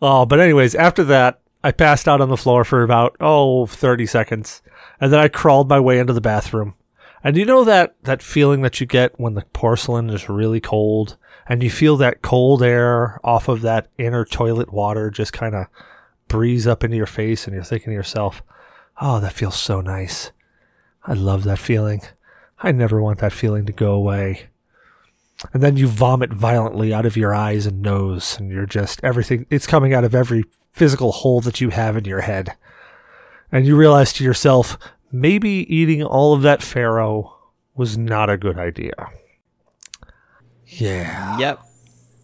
[0.00, 4.06] Oh, but anyways, after that, I passed out on the floor for about oh 30
[4.06, 4.62] seconds,
[5.00, 6.74] and then I crawled my way into the bathroom.
[7.24, 11.16] And you know that that feeling that you get when the porcelain is really cold,
[11.48, 15.66] and you feel that cold air off of that inner toilet water just kind of
[16.28, 18.42] breeze up into your face, and you're thinking to yourself,
[19.00, 20.30] "Oh, that feels so nice.
[21.04, 22.02] I love that feeling.
[22.60, 24.48] I never want that feeling to go away."
[25.52, 29.46] And then you vomit violently out of your eyes and nose and you're just everything
[29.50, 32.56] it's coming out of every physical hole that you have in your head
[33.52, 34.78] and you realize to yourself
[35.12, 37.36] maybe eating all of that farrow
[37.74, 38.92] was not a good idea
[40.66, 41.60] yeah Yep,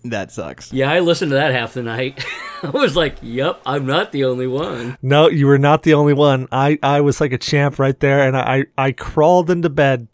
[0.04, 0.72] that sucks.
[0.72, 2.24] Yeah, I listened to that half the night.
[2.62, 6.12] I was like, "Yep, I'm not the only one." no you were not the only
[6.12, 10.06] one i i was like a champ right there and i i crawled into bed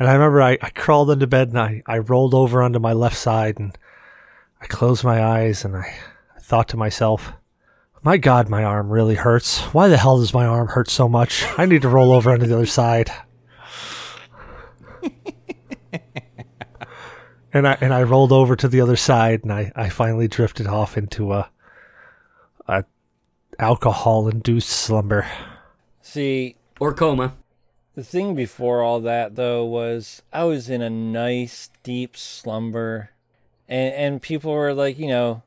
[0.00, 2.92] and i remember i, I crawled into bed and I, I rolled over onto my
[2.92, 3.78] left side and
[4.60, 5.94] i closed my eyes and i
[6.40, 7.32] thought to myself
[8.02, 9.60] my god my arm really hurts.
[9.74, 11.44] Why the hell does my arm hurt so much?
[11.58, 13.10] I need to roll over onto the other side.
[17.52, 20.68] And i and i rolled over to the other side and i i finally drifted
[20.68, 21.50] off into a
[22.68, 22.84] a
[23.58, 25.26] alcohol induced slumber.
[26.00, 27.34] See, Or coma.
[28.00, 33.10] The thing before all that though was I was in a nice deep slumber,
[33.68, 35.42] and and people were like, you know,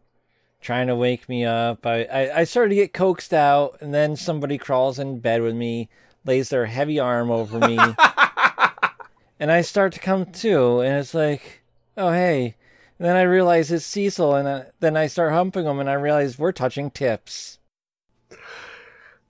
[0.62, 1.84] trying to wake me up.
[1.84, 5.56] I I, I started to get coaxed out, and then somebody crawls in bed with
[5.56, 5.90] me,
[6.26, 7.76] lays their heavy arm over me,
[9.40, 11.64] and I start to come to, and it's like,
[11.98, 12.56] oh hey.
[13.00, 15.94] And then I realize it's Cecil, and I, then I start humping him, and I
[15.94, 17.58] realize we're touching tips.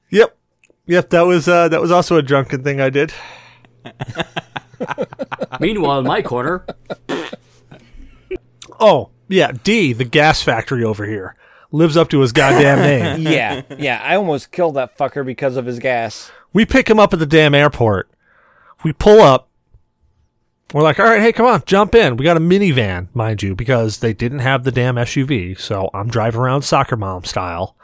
[0.10, 0.38] Yep.
[0.86, 3.14] Yep, that was uh that was also a drunken thing I did.
[5.60, 6.66] Meanwhile, in my corner,
[8.80, 11.36] Oh, yeah, D, the gas factory over here,
[11.72, 12.80] lives up to his goddamn
[13.18, 13.22] name.
[13.32, 14.02] yeah, yeah.
[14.04, 16.32] I almost killed that fucker because of his gas.
[16.52, 18.10] We pick him up at the damn airport.
[18.84, 19.50] We pull up.
[20.74, 22.18] We're like, all right, hey, come on, jump in.
[22.18, 25.58] We got a minivan, mind you, because they didn't have the damn SUV.
[25.60, 27.76] So I'm driving around soccer mom style.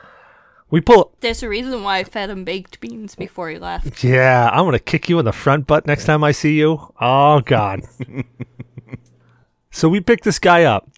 [0.71, 1.13] We pull.
[1.21, 4.03] There's a reason why I fed him baked beans before he left.
[4.03, 6.93] Yeah, I'm to kick you in the front butt next time I see you.
[7.01, 7.81] Oh, God.
[9.71, 10.89] so we pick this guy up,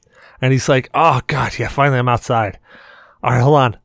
[0.42, 2.60] and he's like, oh, God, yeah, finally I'm outside.
[3.24, 3.78] All right, hold on.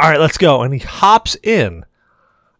[0.00, 0.62] All right, let's go.
[0.62, 1.84] And he hops in.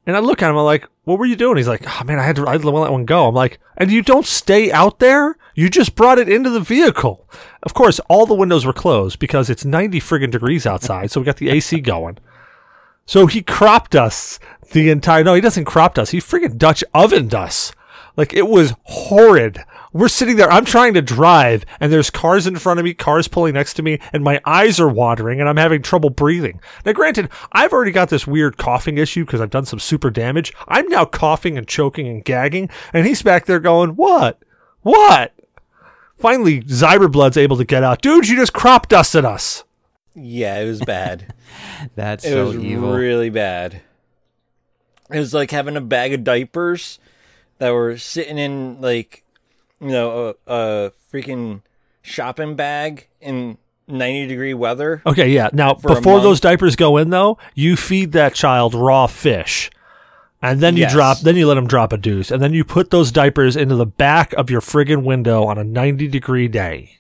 [0.07, 1.57] And I look at him, I'm like, what were you doing?
[1.57, 3.27] He's like, oh, man, I had to, I had to let one go.
[3.27, 5.37] I'm like, and you don't stay out there?
[5.55, 7.27] You just brought it into the vehicle.
[7.63, 11.25] Of course, all the windows were closed because it's 90 friggin' degrees outside, so we
[11.25, 12.19] got the AC going.
[13.07, 14.39] So he cropped us
[14.73, 15.25] the entire.
[15.25, 16.11] No, he doesn't cropped us.
[16.11, 17.73] He freaking Dutch ovened us.
[18.17, 19.65] Like it was horrid.
[19.93, 20.51] We're sitting there.
[20.51, 23.83] I'm trying to drive, and there's cars in front of me, cars pulling next to
[23.83, 26.61] me, and my eyes are watering, and I'm having trouble breathing.
[26.85, 30.53] Now, granted, I've already got this weird coughing issue because I've done some super damage.
[30.67, 34.41] I'm now coughing and choking and gagging, and he's back there going, "What?
[34.83, 35.33] What?"
[36.19, 38.03] Finally, Zyberblood's able to get out.
[38.03, 39.65] Dude, you just crop dusted us.
[40.15, 41.35] Yeah, it was bad.
[41.97, 42.93] That's It so was evil.
[42.95, 43.81] really bad.
[45.11, 46.99] It was like having a bag of diapers
[47.59, 49.23] that were sitting in like
[49.81, 51.61] you know, a, a freaking
[52.01, 55.03] shopping bag in 90 degree weather.
[55.05, 55.51] Okay, yeah.
[55.53, 59.71] Now, before those diapers go in, though, you feed that child raw fish,
[60.41, 60.93] and then you Yes.
[60.93, 61.19] drop.
[61.21, 63.85] Then you let him drop a deuce, and then you put those diapers into the
[63.85, 66.99] back of your friggin' window on a ninety degree day.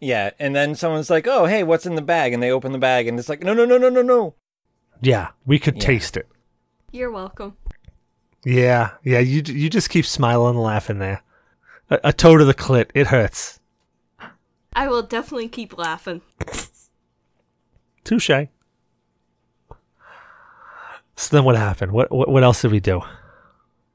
[0.00, 2.78] Yeah, and then someone's like, "Oh, hey, what's in the bag?" And they open the
[2.78, 4.34] bag, and it's like, "No, no, no, no, no, no."
[5.02, 5.82] Yeah, we could Yeah.
[5.86, 6.26] taste it.
[6.90, 7.56] You're welcome.
[8.44, 9.18] Yeah, yeah.
[9.18, 11.22] You you just keep smiling and laughing there.
[11.90, 12.90] A, a toe to the clit.
[12.94, 13.60] It hurts.
[14.72, 16.22] I will definitely keep laughing.
[18.04, 18.30] Touche.
[21.16, 21.92] So then, what happened?
[21.92, 23.02] What, what what else did we do?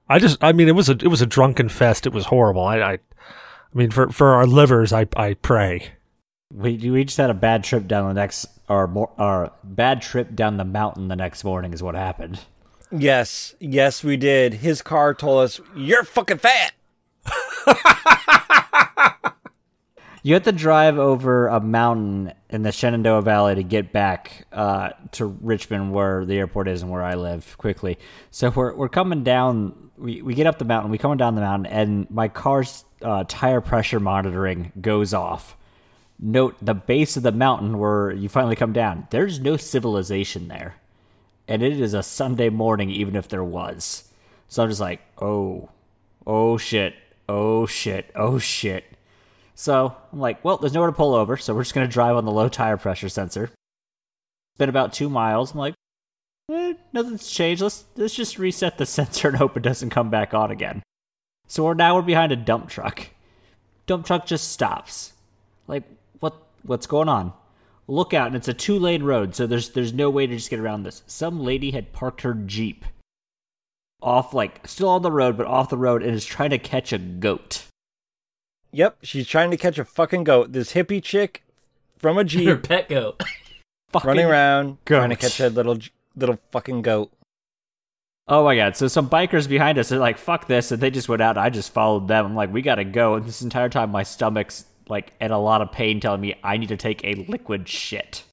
[0.08, 2.06] I just, I mean, it was a it was a drunken fest.
[2.06, 2.64] It was horrible.
[2.64, 3.00] I, I, I
[3.74, 5.94] mean, for for our livers, I I pray.
[6.54, 10.36] We we just had a bad trip down the next, or more, or bad trip
[10.36, 12.40] down the mountain the next morning is what happened.
[12.92, 14.56] Yes, yes, we did.
[14.56, 16.74] His car told us, "You're fucking fat."
[20.26, 24.90] You have to drive over a mountain in the Shenandoah Valley to get back uh,
[25.12, 28.00] to Richmond, where the airport is and where I live, quickly.
[28.32, 29.92] So we're we're coming down.
[29.98, 30.90] We we get up the mountain.
[30.90, 35.56] We coming down the mountain, and my car's uh, tire pressure monitoring goes off.
[36.20, 39.08] Note the base of the mountain where you finally come down.
[39.10, 40.76] There's no civilization there,
[41.48, 44.10] and it is a Sunday morning, even if there was.
[44.48, 45.70] So I'm just like, oh,
[46.26, 46.96] oh shit,
[47.28, 48.86] oh shit, oh shit.
[49.56, 52.26] So I'm like, well, there's nowhere to pull over, so we're just gonna drive on
[52.26, 53.46] the low tire pressure sensor.
[53.46, 55.52] It's been about two miles.
[55.52, 55.76] I'm like,
[56.50, 57.62] eh, nothing's changed.
[57.62, 60.82] Let's let's just reset the sensor and hope it doesn't come back on again.
[61.48, 63.08] So we're now we're behind a dump truck.
[63.86, 65.14] Dump truck just stops.
[65.68, 65.84] Like,
[66.20, 67.34] what what's going on?
[67.88, 70.50] Look out, and it's a two lane road, so there's there's no way to just
[70.50, 71.04] get around this.
[71.06, 72.86] Some lady had parked her Jeep
[74.02, 76.94] off like still on the road, but off the road and is trying to catch
[76.94, 77.66] a goat.
[78.72, 80.52] Yep, she's trying to catch a fucking goat.
[80.52, 81.44] This hippie chick
[81.98, 83.22] from a jeep, Her jeep pet goat.
[84.04, 85.78] running around trying to catch a little
[86.16, 87.12] little fucking goat.
[88.28, 88.76] Oh my god!
[88.76, 91.38] So some bikers behind us are like, "Fuck this!" and they just went out.
[91.38, 92.26] I just followed them.
[92.26, 95.62] I'm like, "We gotta go!" And this entire time, my stomach's like in a lot
[95.62, 98.24] of pain, telling me I need to take a liquid shit.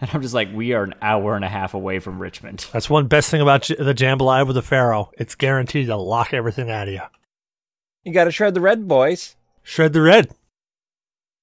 [0.00, 2.90] And I'm just like, "We are an hour and a half away from Richmond." That's
[2.90, 5.10] one best thing about j- the jambalaya with the Pharaoh.
[5.16, 7.02] It's guaranteed to lock everything out of you.
[8.02, 9.36] You got to shred the red, boys.
[9.62, 10.34] Shred the red.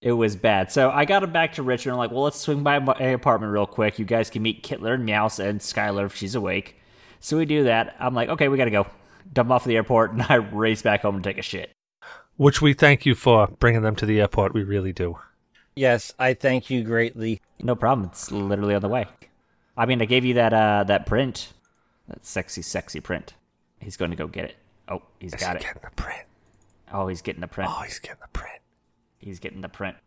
[0.02, 0.72] It was bad.
[0.72, 1.93] So I got him back to Richmond.
[1.93, 3.97] I'm like, "Well, let's swing by my apartment real quick.
[3.97, 6.76] You guys can meet Kittler and Meows and Skylar if she's awake."
[7.22, 7.95] So we do that.
[8.00, 8.88] I'm like, "Okay, we gotta go."
[9.32, 11.72] Dump off at the airport, and I race back home and take a shit.
[12.40, 14.54] Which we thank you for bringing them to the airport.
[14.54, 15.20] We really do.
[15.76, 17.42] Yes, I thank you greatly.
[17.62, 18.08] No problem.
[18.08, 19.08] It's literally on the way.
[19.76, 21.52] I mean, I gave you that uh that print,
[22.08, 23.34] that sexy, sexy print.
[23.82, 24.56] He's going to go get it.
[24.88, 25.64] Oh, he's got it.
[25.64, 26.22] getting the print.
[26.94, 27.72] Oh, he's getting the print.
[27.74, 28.62] Oh, he's getting the print.
[29.18, 29.98] He's getting the print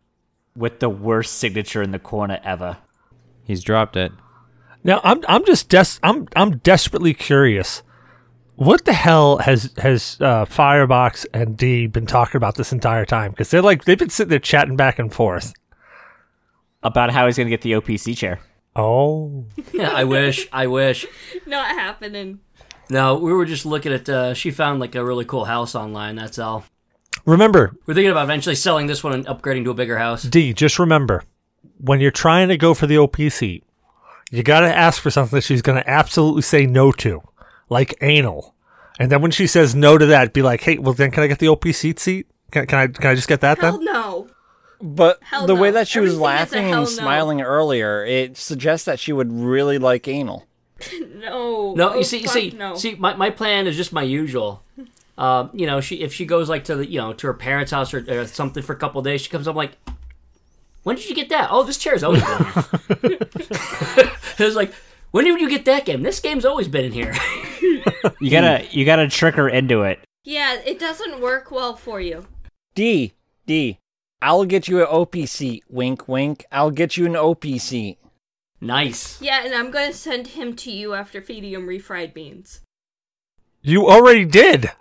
[0.55, 2.77] with the worst signature in the corner ever.
[3.43, 4.11] He's dropped it.
[4.83, 7.83] Now I'm I'm just des- I'm I'm desperately curious.
[8.55, 13.31] What the hell has has uh, Firebox and D been talking about this entire time?
[13.31, 15.53] Because they're like they've been sitting there chatting back and forth.
[16.83, 18.41] About how he's going to get the OPC chair.
[18.75, 20.49] Oh, Yeah, I wish.
[20.51, 21.05] I wish.
[21.45, 22.41] Not happening.
[22.89, 24.07] No, we were just looking at.
[24.09, 26.15] Uh, she found like a really cool house online.
[26.15, 26.65] That's all.
[27.25, 30.23] remember We're thinking about eventually selling this one and upgrading to a bigger house.
[30.23, 30.53] D.
[30.53, 31.23] Just remember
[31.77, 33.61] when you're trying to go for the OPC,
[34.31, 37.21] you got to ask for something that she's going to absolutely say no to,
[37.73, 38.53] like anal.
[38.99, 41.27] And then when she says no to that, be like, "Hey, well then, can I
[41.27, 42.27] get the OPC seat?
[42.51, 44.27] Can, can I can I just get that Hell then?" no.
[44.81, 47.01] But Hell the way that she was Everything is a laughing hell and no.
[47.01, 50.45] smiling earlier, it suggests that she would really like anal.
[51.23, 51.73] No.
[51.77, 52.75] No, Oh, you see, you see, no.
[52.75, 54.61] see, my, my plan is just my usual.
[55.17, 57.71] Um, you know, she if she goes like to the you know to her parents'
[57.71, 59.71] house or, or something for a couple of days, she comes up like,
[60.83, 61.47] "When did you get that?
[61.49, 63.17] Oh, this chair's always been here."
[64.37, 64.73] it was like,
[65.13, 66.03] "When did you get that game?
[66.03, 67.13] This game's always been in here."
[68.19, 69.99] You gotta you gotta trick her into it.
[70.25, 72.25] Yeah, it doesn't work well for you.
[72.75, 73.13] D,
[73.45, 73.77] D,
[74.21, 75.63] I'll get you an OP seat.
[75.69, 76.45] Wink, wink.
[76.51, 77.97] I'll get you an OP seat.
[78.59, 79.21] nice.
[79.21, 82.61] Yeah, and I'm going to send him to you after feeding him refried beans.
[83.61, 84.71] You already did.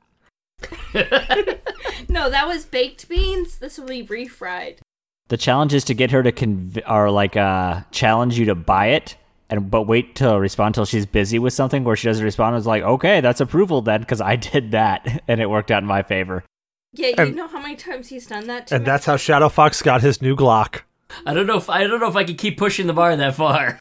[2.09, 3.59] No, that was baked beans.
[3.59, 4.79] This will be refried.
[5.29, 8.89] The challenge is to get her to conv- or like uh challenge you to buy
[8.89, 9.17] it,
[9.53, 12.57] and but wait till respond till she's busy with something where she doesn't respond.
[12.57, 15.87] It's like okay, that's approval then because I did that and it worked out in
[15.89, 16.43] my favor.
[16.95, 18.87] Yeah, you And- know how many times he's done that to And me?
[18.87, 20.81] that's how Shadow Fox got his new Glock.
[21.27, 23.35] I don't know if I don't know if I can keep pushing the bar that
[23.35, 23.79] far.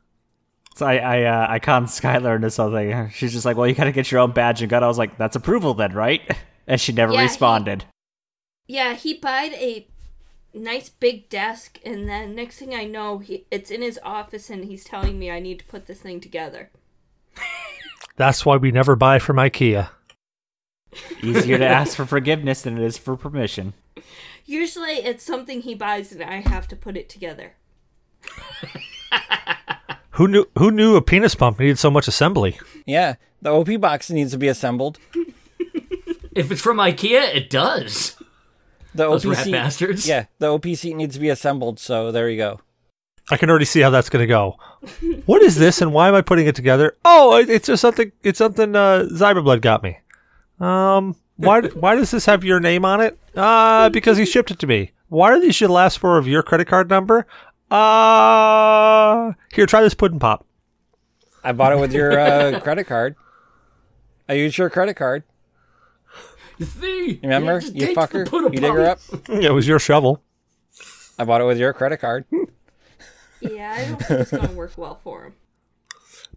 [0.76, 3.10] So I I uh, I conned Skylar into something.
[3.14, 4.84] She's just like, well, you gotta get your own badge and gun.
[4.84, 6.22] I was like, that's approval then, right?
[6.68, 7.86] And she never Yeah, he- responded.
[8.68, 9.88] Yeah, he bought a
[10.54, 14.66] nice big desk, and then next thing I know, he, it's in his office, and
[14.66, 16.70] he's telling me I need to put this thing together.
[18.16, 19.90] That's why we never buy from IKEA.
[21.22, 23.74] Easier to ask for forgiveness than it is for permission.
[24.46, 27.54] Usually, it's something he buys, and I have to put it together.
[30.12, 30.46] Who knew?
[30.58, 32.60] Who knew a penis pump needed so much assembly?
[32.86, 35.00] Yeah, the OP box needs to be assembled.
[36.34, 38.21] If it's from IKEA, it does.
[38.94, 40.08] The Those OP rat seat, bastards.
[40.08, 41.80] yeah, the OPSeat needs to be assembled.
[41.80, 42.60] So there you go.
[43.30, 44.58] I can already see how that's going to go.
[45.26, 46.98] What is this, and why am I putting it together?
[47.06, 48.12] Oh, it's just something.
[48.24, 50.00] It's something uh, Zyberblood got me.
[50.60, 51.62] Um, why?
[51.74, 53.18] why does this have your name on it?
[53.36, 54.92] Uh, because he shipped it to me.
[55.08, 57.26] Why are these your last four of your credit card number?
[57.70, 60.46] Uh, here, try this pudding pop.
[61.44, 63.16] I bought it with your uh, credit card.
[64.28, 65.24] I used your credit card.
[66.62, 67.20] You see?
[67.24, 68.32] Remember, just you fucker?
[68.32, 69.00] You dig her up.
[69.28, 70.22] Yeah, it was your shovel.
[71.18, 72.26] I bought it with your credit card.
[73.42, 75.34] Yeah, I don't think it's gonna work well for him.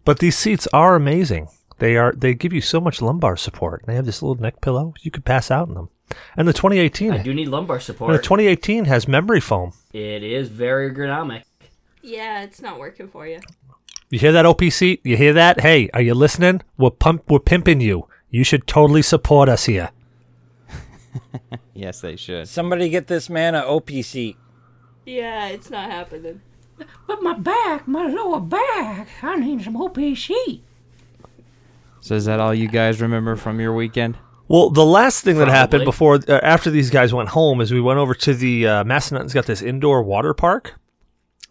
[0.03, 1.49] But these seats are amazing.
[1.77, 2.11] They are.
[2.11, 3.83] They give you so much lumbar support.
[3.85, 4.95] They have this little neck pillow.
[5.01, 5.89] You could pass out in them.
[6.35, 8.11] And the 2018, I do need lumbar support.
[8.11, 9.73] the 2018 has memory foam.
[9.93, 11.43] it is very ergonomic.
[12.01, 13.41] Yeah, it's not working for you.
[14.09, 15.01] You hear that, OPSeat?
[15.03, 15.59] You hear that?
[15.59, 16.63] Hey, are you listening?
[16.79, 17.29] We're pump.
[17.29, 18.07] We're pimping you.
[18.31, 19.91] You should totally support us here.
[21.73, 22.47] Yes, they should.
[22.47, 24.37] Somebody get this man a OPSeat.
[25.05, 26.41] Yeah, it's not happening.
[27.05, 30.61] But my back, my lower back, I need some OPSeat.
[31.99, 34.17] So is that all you guys remember from your weekend?
[34.47, 37.81] Well, the last thing that happened before, uh, after these guys went home, is we
[37.81, 40.75] went over to the uh, Massanutten's got this indoor water park.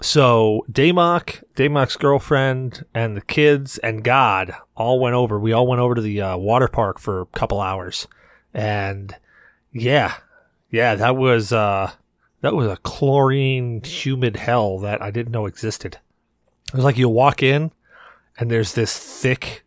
[0.00, 5.38] So Damoc, Damoc's girlfriend, and the kids and God all went over.
[5.38, 8.06] We all went over to the uh, water park for a couple hours,
[8.52, 9.16] and
[9.74, 10.14] yeah,
[10.70, 11.90] yeah, that was uh,
[12.40, 15.98] that was a chlorine humid hell that I didn't know existed.
[16.68, 17.72] It was like you walk in,
[18.38, 19.64] and there's this thick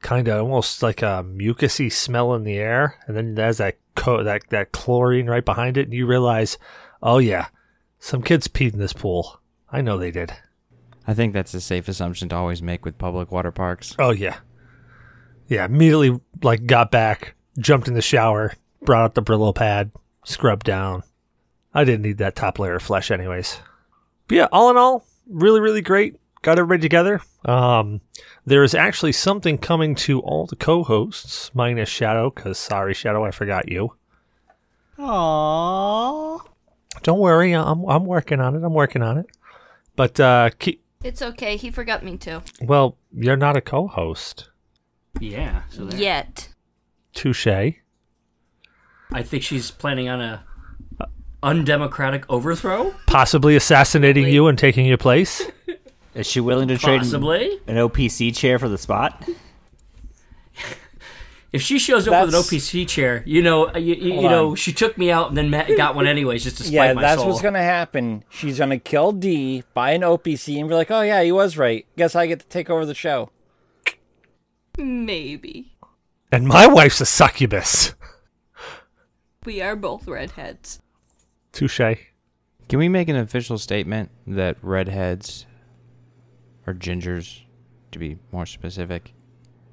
[0.00, 4.22] kind of almost like a mucusy smell in the air, and then there's that co-
[4.22, 6.58] that that chlorine right behind it, and you realize,
[7.02, 7.48] oh yeah,
[7.98, 9.40] some kids peed in this pool.
[9.72, 10.32] I know they did.
[11.06, 13.96] I think that's a safe assumption to always make with public water parks.
[13.98, 14.38] Oh yeah,
[15.48, 15.64] yeah.
[15.64, 18.52] Immediately, like got back, jumped in the shower,
[18.82, 19.90] brought out the Brillo pad,
[20.24, 21.02] scrubbed down.
[21.74, 23.58] I didn't need that top layer of flesh, anyways.
[24.28, 26.16] But yeah, all in all, really, really great.
[26.42, 27.20] Got everybody together.
[27.44, 28.00] Um,
[28.46, 33.30] there is actually something coming to all the co-hosts, minus Shadow, because sorry, Shadow, I
[33.30, 33.94] forgot you.
[34.98, 36.40] Aww.
[37.02, 38.62] Don't worry, I'm I'm working on it.
[38.64, 39.26] I'm working on it.
[39.96, 41.56] But uh, keep, It's okay.
[41.56, 42.42] He forgot me too.
[42.62, 44.48] well, you're not a co-host.
[45.20, 45.62] Yeah.
[45.70, 45.98] So there.
[46.00, 46.48] Yet.
[47.14, 47.46] Touche.
[49.12, 50.44] I think she's planning on a
[51.42, 52.94] undemocratic overthrow.
[53.06, 55.42] Possibly assassinating you and taking your place.
[56.14, 57.58] Is she willing to trade Possibly.
[57.66, 59.26] an OPSeat chair for the spot?
[61.52, 64.50] If she shows up with an OPSeat chair, you know, uh, you, you, you know,
[64.50, 64.54] on.
[64.54, 67.02] she took me out and then ma- got one anyways, just to spite Yeah, my
[67.02, 67.28] that's soul.
[67.30, 68.22] what's gonna happen.
[68.28, 71.86] She's gonna kill D, buy an OPSeat, and be like, "Oh yeah, he was right.
[71.96, 73.30] Guess I get to take over the show."
[74.78, 75.72] Maybe.
[76.30, 77.94] And my wife's a succubus.
[79.46, 80.80] We are both redheads.
[81.52, 81.80] Touche.
[82.68, 85.46] Can we make an official statement that redheads
[86.66, 87.40] or gingers,
[87.92, 89.14] to be more specific,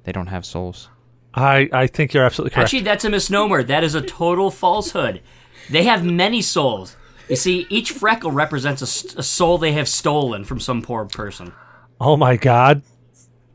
[0.04, 0.88] they don't have souls?
[1.34, 2.68] I, I think you're absolutely correct.
[2.68, 3.62] Actually, that's a misnomer.
[3.62, 5.20] That is a total falsehood.
[5.68, 6.96] They have many souls.
[7.28, 11.52] You see, each freckle represents a soul they have stolen from some poor person.
[12.00, 12.82] oh my god.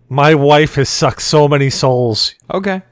[0.09, 2.35] My wife has sucked so many souls.
[2.53, 2.83] Okay.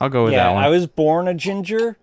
[0.00, 0.64] I'll go with yeah, that one.
[0.64, 1.96] I was born a ginger,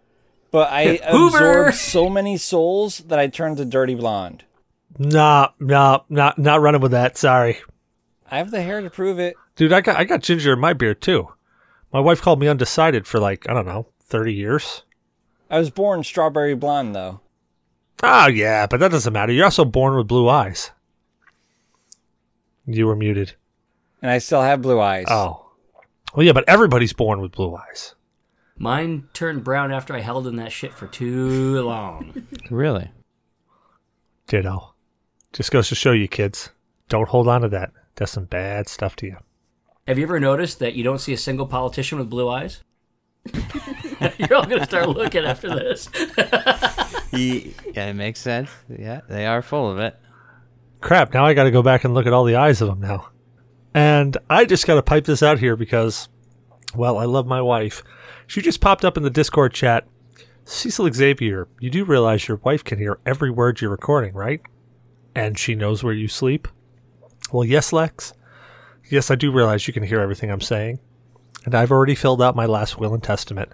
[0.51, 1.37] but I Hoover!
[1.37, 4.43] absorbed so many souls that I turned to dirty blonde.
[4.97, 7.17] Nah, nah, not not running with that.
[7.17, 7.57] Sorry.
[8.29, 9.35] I have the hair to prove it.
[9.55, 11.29] Dude, I got I got ginger in my beard too.
[11.91, 14.81] My wife called me undecided for like, I don't know, 30 years.
[15.51, 17.19] I was born strawberry blonde though.
[18.01, 19.31] Oh, yeah, but that doesn't matter.
[19.31, 20.71] You're also born with blue eyes.
[22.65, 23.35] You were muted.
[24.01, 25.05] and I still have blue eyes.
[25.07, 25.42] Oh.
[26.13, 27.95] Well, yeah, but everybody's born with blue eyes.
[28.55, 32.27] Mine turned brown after I held in that shit for too long.
[32.51, 32.91] really?
[34.27, 34.73] Ditto.
[35.31, 36.51] Just goes to show you, kids.
[36.87, 37.71] Don't hold on to that.
[37.95, 39.17] Does some bad stuff to you.
[39.87, 42.63] Have you ever noticed that you don't see a single politician with blue eyes?
[44.17, 45.89] You're all gonna start looking after this.
[47.11, 48.49] yeah, it makes sense.
[48.69, 49.97] Yeah, they are full of it.
[50.81, 53.09] Crap, now I gotta go back and look at all the eyes of them now.
[53.73, 56.09] And I just gotta pipe this out here because,
[56.75, 57.83] well, I love my wife.
[58.27, 59.87] She just popped up in the Discord chat.
[60.45, 64.41] Cecil Xavier, you do realize your wife can hear every word you're recording, right?
[65.15, 66.47] And she knows where you sleep?
[67.31, 68.13] Well, yes, Lex.
[68.89, 70.79] Yes, I do realize you can hear everything I'm saying.
[71.45, 73.51] And I've already filled out my last will and testament.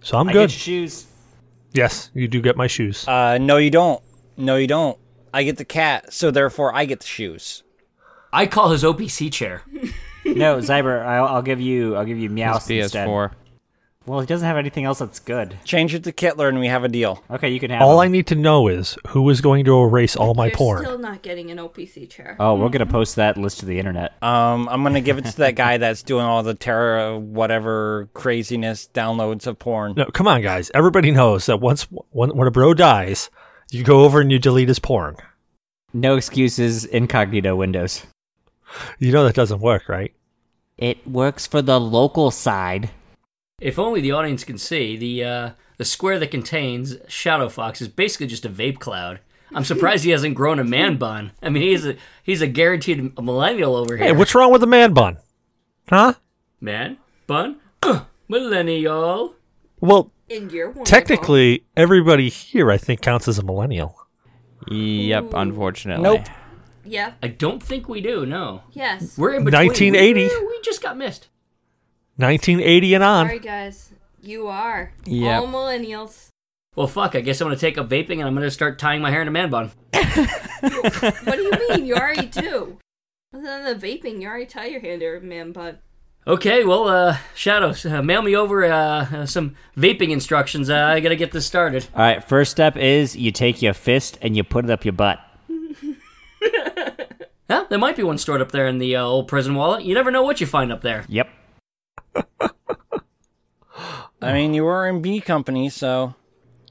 [0.00, 0.50] So I'm I good.
[0.50, 1.06] shoes.
[1.72, 3.06] yes, you do get my shoes.
[3.06, 4.02] Uh, no, you don't.
[4.36, 4.98] No, you don't.
[5.32, 7.62] I get the cat, so therefore I get the shoes.
[8.32, 9.62] I call his OPSeat chair.
[10.28, 11.94] No, Zyber, I'll, I'll give you.
[11.94, 13.06] I'll give you Meowth It's instead.
[13.08, 13.30] PS4.
[14.06, 15.56] Well, he doesn't have anything else that's good.
[15.64, 17.22] Change it to Kittler, and we have a deal.
[17.30, 17.80] Okay, you can have.
[17.82, 20.82] all I need to know is who is going to erase all my You're porn.
[20.84, 22.36] still not getting an OPSeat chair.
[22.40, 24.20] Oh, we're gonna post that list to the internet.
[24.20, 28.88] Um, I'm gonna give it to that guy that's doing all the terror, whatever craziness
[28.92, 29.94] downloads of porn.
[29.96, 30.72] No, come on, guys.
[30.74, 33.30] Everybody knows that once when, when a bro dies,
[33.70, 35.16] you go over and you delete his porn.
[35.92, 36.84] No excuses.
[36.84, 38.04] Incognito windows.
[38.98, 40.12] You know that doesn't work, right?
[40.78, 42.90] It works for the local side.
[43.60, 47.88] If only the audience can see the uh, the square that contains Shadow Fox is
[47.88, 49.20] basically just a vape cloud.
[49.54, 51.32] I'm surprised he hasn't grown a man bun.
[51.42, 54.06] I mean, he's a he's a guaranteed millennial over here.
[54.06, 55.18] Hey, what's wrong with a man bun?
[55.88, 56.14] Huh?
[56.60, 57.60] man bun?
[57.82, 59.34] Uh, millennial.
[59.80, 63.94] Well, In your technically, everybody here, I think, counts as a millennial.
[64.68, 66.02] Yep, unfortunately.
[66.02, 66.26] Nope.
[66.86, 67.12] Yeah.
[67.22, 68.24] I don't think we do.
[68.26, 69.16] No, Yes.
[69.18, 69.66] we're in between.
[69.66, 70.20] 1980.
[70.28, 71.28] We, we just got missed.
[72.16, 73.26] 1980 and on.
[73.26, 73.90] Sorry, guys.
[74.22, 74.92] You are.
[75.04, 75.40] Yep.
[75.42, 76.28] All millennials.
[76.74, 77.14] Well, fuck.
[77.14, 79.28] I guess I'm gonna take up vaping and I'm gonna start tying my hair in
[79.28, 79.70] a man bun.
[80.60, 81.86] What do you mean?
[81.86, 82.78] You already do.
[83.34, 85.78] Other than the vaping, you already tie your hand to a man bun.
[86.26, 90.68] Okay, well, uh, Shadows, uh, mail me over uh, uh, some vaping instructions.
[90.70, 91.86] Uh, I gotta get this started.
[91.94, 92.26] All right.
[92.26, 95.20] First step is you take your fist and you put it up your butt.
[97.48, 97.64] Huh?
[97.70, 99.84] There might be one stored up there in the uh, old prison wallet.
[99.84, 101.04] You never know what you find up there.
[101.06, 101.28] Yep.
[104.20, 106.16] I mean, you were in B Company, so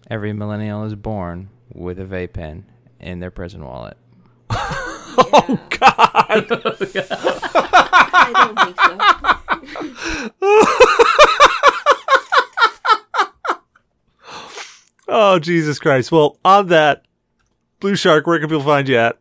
[0.10, 2.66] Every millennial is born with a vape pen
[3.00, 3.96] in their prison wallet.
[5.18, 5.92] Oh God!
[6.20, 6.78] I don't
[8.60, 8.98] think so.
[15.08, 16.12] Oh, Jesus Christ.
[16.12, 17.06] Well, on that,
[17.80, 19.18] Blue Shark, where can people find you at?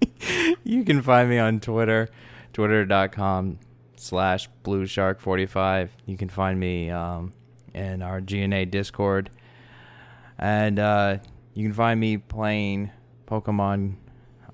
[0.64, 2.08] You can find me on Twitter,
[2.52, 3.60] twitter.com
[3.94, 5.90] slash blueshark45.
[6.06, 7.32] You can find me um,
[7.72, 9.30] in our GNA Discord.
[10.38, 11.18] And uh,
[11.54, 12.90] you can find me playing
[13.28, 13.94] Pokemon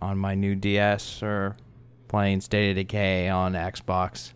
[0.03, 1.57] on my new DS or
[2.09, 4.32] playing State of Decay on Xbox.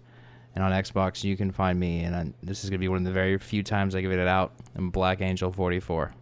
[0.54, 2.98] And on Xbox, you can find me, and I, this is going to be one
[2.98, 4.54] of the very few times I give it out.
[4.74, 6.14] I'm Black Angel 44.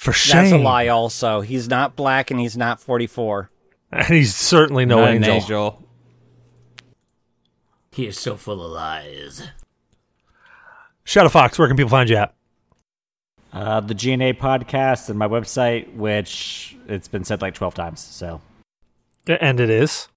[0.00, 0.44] For shame.
[0.44, 0.88] that's a lie.
[0.88, 3.50] Also, he's not black and he's not 44.
[3.92, 5.86] And he's certainly no Not an angel.
[7.92, 9.46] He is so full of lies.
[11.04, 12.34] Shadow Fox, where can people find you at?
[13.52, 18.00] Uh, the GNA podcast and my website, which it's been said like twelve times.
[18.00, 18.40] So.
[19.26, 20.08] And it is.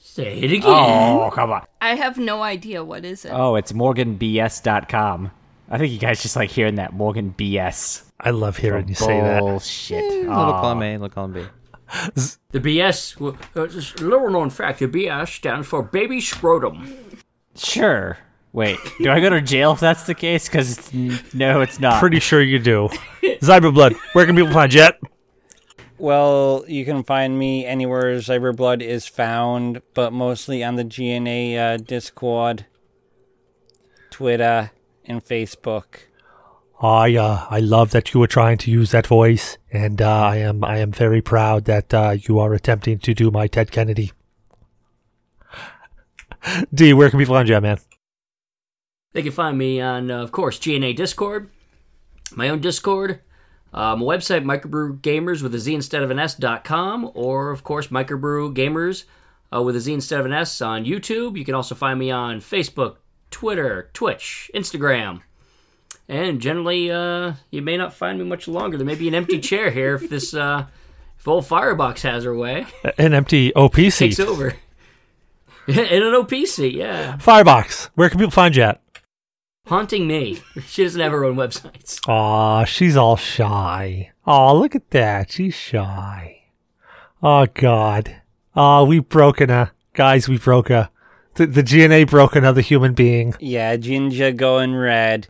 [0.00, 0.64] Say it again.
[0.66, 1.64] Oh come on.
[1.80, 3.30] I have no idea what is it.
[3.32, 5.30] Oh, it's morganbs.com.
[5.70, 8.02] I think you guys just like hearing that Morgan BS.
[8.18, 9.40] I love hearing you say that.
[9.40, 10.02] Bullshit.
[10.02, 10.60] Little Aw.
[10.60, 11.44] column A, little column B.
[12.52, 16.96] The BS, well, uh, just a little known fact, the BS stands for baby scrotum.
[17.54, 18.18] Sure.
[18.52, 20.48] Wait, do I go to jail if that's the case?
[20.48, 20.92] Because
[21.32, 22.00] no, it's not.
[22.00, 22.88] Pretty sure you do.
[23.22, 24.98] Zyberblood, where can people find you at?
[25.98, 31.76] Well, you can find me anywhere Zyberblood is found, but mostly on the GNA uh,
[31.76, 32.66] Discord,
[34.10, 34.72] Twitter,
[35.10, 36.06] and Facebook.
[36.80, 40.36] I uh, I love that you were trying to use that voice, and uh, I
[40.36, 44.12] am I am very proud that uh, you are attempting to do my Ted Kennedy.
[46.74, 47.78] D, where can people find you at, man?
[49.12, 51.50] They can find me on, uh, of course, GNA Discord,
[52.34, 53.20] my own Discord,
[53.74, 57.50] uh, my website, Microbrew Gamers with a Z instead of an S dot com, or,
[57.50, 59.04] of course, Microbrew Gamers
[59.52, 61.36] uh, with a Z instead of an S on YouTube.
[61.36, 62.96] You can also find me on Facebook,
[63.30, 65.22] Twitter, Twitch, Instagram.
[66.08, 68.76] And generally, uh, you may not find me much longer.
[68.76, 70.66] There may be an empty chair here if this, uh,
[71.18, 72.66] if old Firebox has her way,
[72.98, 74.56] An empty OP takes over.
[75.66, 77.16] In an OPSeat, yeah.
[77.18, 78.80] Firebox, where can people find you at?
[79.66, 80.42] Haunting me.
[80.66, 82.00] She doesn't have her own websites.
[82.08, 84.10] Aw, she's all shy.
[84.26, 85.30] Aw, look at that.
[85.30, 86.42] She's shy.
[87.22, 88.16] Oh, God.
[88.56, 89.70] Aw, we've broken her.
[89.92, 90.90] Guys, we broke her.
[91.34, 93.34] The, the GNA broke another human being.
[93.40, 95.28] Yeah, Ginger going red.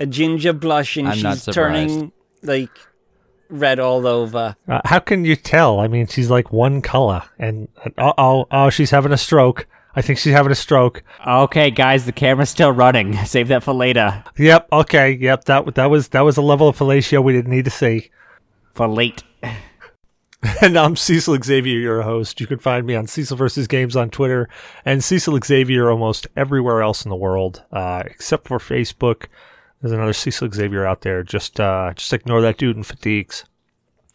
[0.00, 1.06] A Ginger blushing.
[1.06, 1.88] I'm not She's surprised.
[1.90, 2.12] turning
[2.42, 2.70] like
[3.48, 4.56] red all over.
[4.68, 5.80] Uh, how can you tell?
[5.80, 7.22] I mean, she's like one color.
[7.38, 9.66] And, and oh, oh, oh, she's having a stroke.
[9.96, 11.02] I think she's having a stroke.
[11.26, 13.16] Okay, guys, the camera's still running.
[13.24, 14.22] Save that for later.
[14.36, 14.68] Yep.
[14.72, 15.12] Okay.
[15.12, 15.44] Yep.
[15.44, 18.10] That that was that was a level of fellatio we didn't need to see.
[18.74, 19.24] For late.
[20.62, 22.40] And I'm Cecil Xavier, your host.
[22.40, 24.48] You can find me on Cecil versus Games on Twitter
[24.84, 29.26] and Cecil Xavier almost everywhere else in the world, uh, except for Facebook.
[29.80, 31.22] There's another Cecil Xavier out there.
[31.22, 33.44] Just uh, just ignore that dude in fatigues.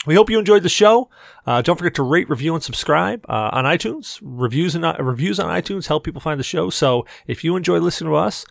[0.05, 1.09] We hope you enjoyed the show.
[1.45, 4.19] Uh, don't forget to rate, review, and subscribe uh, on iTunes.
[4.21, 6.69] Reviews and uh, reviews on iTunes help people find the show.
[6.69, 8.45] So if you enjoy listening to us,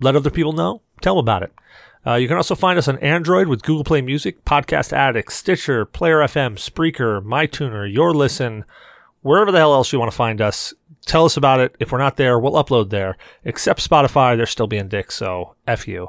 [0.00, 0.80] let other people know.
[1.02, 1.52] Tell them about it.
[2.06, 5.84] Uh, you can also find us on Android with Google Play Music, Podcast Addict, Stitcher,
[5.84, 8.64] Player FM, Spreaker, MyTuner, Your Listen,
[9.22, 10.72] wherever the hell else you want to find us.
[11.04, 11.74] Tell us about it.
[11.80, 13.16] If we're not there, we'll upload there.
[13.44, 16.08] Except Spotify, they're still being dicks, so F you.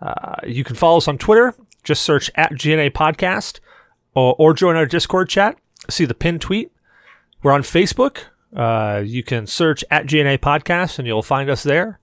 [0.00, 1.54] Uh, you can follow us on Twitter.
[1.82, 3.60] Just search at GNA Podcast
[4.14, 5.56] or, or join our Discord chat.
[5.88, 6.70] See the pinned tweet.
[7.42, 8.24] We're on Facebook.
[8.54, 11.98] Uh, you can search at GNA Podcast and you'll find us there.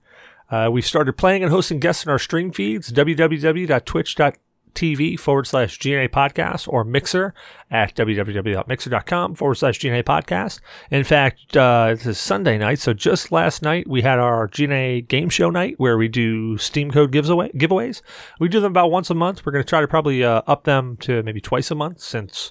[0.50, 6.08] Uh, we've started playing and hosting guests in our stream feeds, www.twitch.tv forward slash GNA
[6.08, 7.34] podcast or Mixer
[7.70, 10.60] at www.mixer.com forward slash GNA podcast.
[10.90, 12.78] In fact, uh, this is Sunday night.
[12.78, 16.90] So just last night, we had our GNA game show night where we do Steam
[16.90, 18.00] code giveaway, giveaways.
[18.40, 19.44] We do them about once a month.
[19.44, 22.50] We're going to try to probably uh, up them to maybe twice a month since,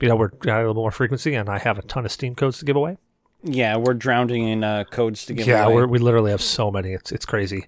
[0.00, 2.34] you know, we're got a little more frequency and I have a ton of Steam
[2.34, 2.96] codes to give away.
[3.46, 5.74] Yeah, we're drowning in uh, codes to give yeah, away.
[5.74, 6.92] we're, we literally have so many.
[6.92, 7.66] It's it's crazy.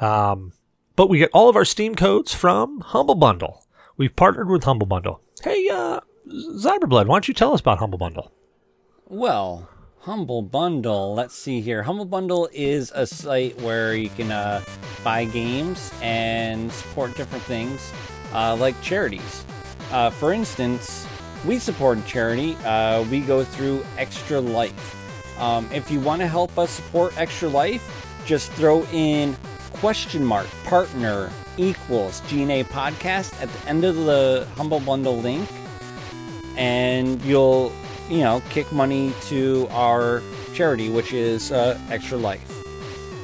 [0.00, 0.52] Um,
[0.96, 3.64] but we get all of our Steam codes from Humble Bundle.
[3.96, 5.20] We've partnered with Humble Bundle.
[5.42, 8.32] Hey, uh, Zyberblood, why don't you tell us about Humble Bundle?
[9.06, 9.68] Well,
[10.00, 11.14] Humble Bundle.
[11.14, 11.84] Let's see here.
[11.84, 14.62] Humble Bundle is a site where you can uh,
[15.04, 17.92] buy games and support different things,
[18.32, 19.44] uh, like charities.
[19.92, 21.06] Uh, for instance,
[21.44, 22.56] we support a charity.
[22.64, 25.01] Uh, we go through Extra Life.
[25.42, 29.36] Um, if you want to help us support Extra Life, just throw in
[29.72, 35.48] question mark partner equals GNA podcast at the end of the Humble Bundle link,
[36.56, 37.72] and you'll
[38.08, 40.22] you know kick money to our
[40.54, 42.48] charity, which is uh, Extra Life.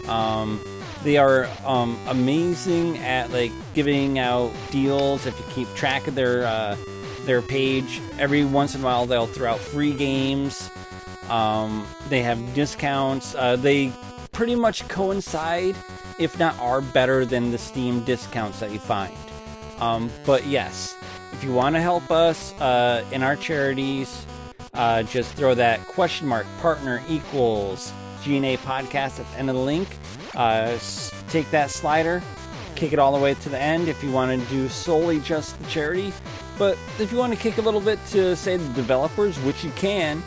[0.08, 0.60] Um,
[1.04, 5.24] they are um, amazing at like giving out deals.
[5.24, 6.76] If you keep track of their uh,
[7.26, 10.68] their page, every once in a while they'll throw out free games.
[11.30, 13.34] Um, they have discounts.
[13.34, 13.92] Uh, they
[14.32, 15.76] pretty much coincide,
[16.18, 19.16] if not are better than the Steam discounts that you find.
[19.78, 20.96] Um, but yes,
[21.32, 24.26] if you want to help us uh, in our charities,
[24.74, 27.92] uh, just throw that question mark partner equals
[28.22, 29.88] GNA podcast at the end of the link.
[30.34, 30.78] Uh,
[31.28, 32.22] take that slider,
[32.74, 35.58] kick it all the way to the end if you want to do solely just
[35.60, 36.12] the charity.
[36.58, 39.70] But if you want to kick a little bit to, say, the developers, which you
[39.72, 40.22] can,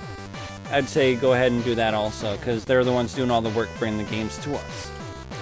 [0.71, 3.49] I'd say go ahead and do that also because they're the ones doing all the
[3.49, 4.91] work bringing the games to us.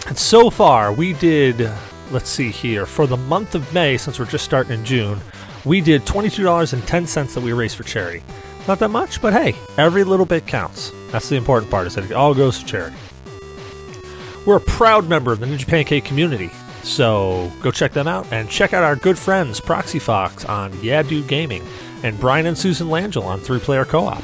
[0.07, 1.69] And so far, we did,
[2.11, 5.19] let's see here, for the month of May, since we're just starting in June,
[5.65, 8.23] we did $22.10 that we raised for charity.
[8.67, 10.91] Not that much, but hey, every little bit counts.
[11.11, 12.95] That's the important part, is that it all goes to charity.
[14.45, 16.49] We're a proud member of the Ninja Pancake community,
[16.83, 21.03] so go check them out and check out our good friends Proxy Fox on Yeah
[21.03, 21.67] Dude Gaming
[22.03, 24.23] and Brian and Susan Langell on Three Player Co op.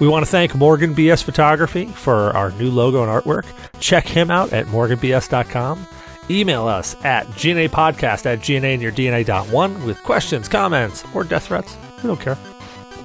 [0.00, 3.46] We want to thank Morgan BS Photography for our new logo and artwork.
[3.80, 5.86] Check him out at morganbs.com.
[6.30, 11.76] Email us at gnapodcast at gnainyourdna.one with questions, comments, or death threats.
[12.02, 12.38] We don't care.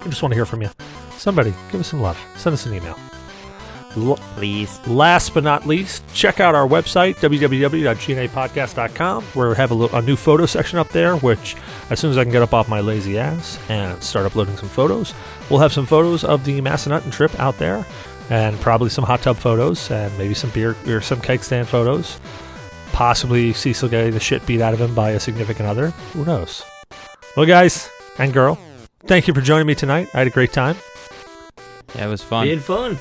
[0.03, 0.69] We just want to hear from you.
[1.17, 2.19] Somebody, give us some love.
[2.35, 2.97] Send us an email.
[3.95, 4.85] L- Please.
[4.87, 10.01] Last but not least, check out our website, www.gnapodcast.com, where we have a, little, a
[10.01, 11.55] new photo section up there, which
[11.89, 14.69] as soon as I can get up off my lazy ass and start uploading some
[14.69, 15.13] photos,
[15.49, 17.85] we'll have some photos of the Massanutten trip out there,
[18.29, 22.19] and probably some hot tub photos, and maybe some beer or some keg stand photos.
[22.93, 25.89] Possibly Cecil getting the shit beat out of him by a significant other.
[26.13, 26.63] Who knows?
[27.35, 27.89] Well, guys
[28.19, 28.59] and girl,
[29.05, 30.07] thank you for joining me tonight.
[30.13, 30.77] I had a great time.
[31.95, 32.45] Yeah, it was fun.
[32.45, 32.97] Being fun.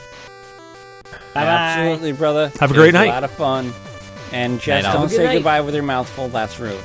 [1.34, 2.52] Absolutely, brother.
[2.60, 3.06] Have a great was night.
[3.06, 3.72] A lot of fun.
[4.32, 5.08] And just Night don't.
[5.08, 5.34] Good say night.
[5.34, 6.28] goodbye with your mouth full.
[6.28, 6.78] That's rude.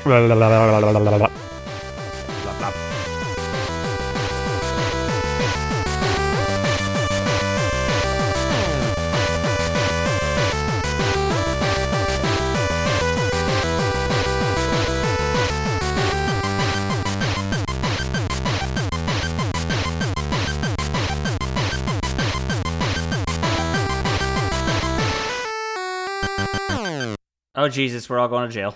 [27.68, 28.74] Oh Jesus, we're all going to jail.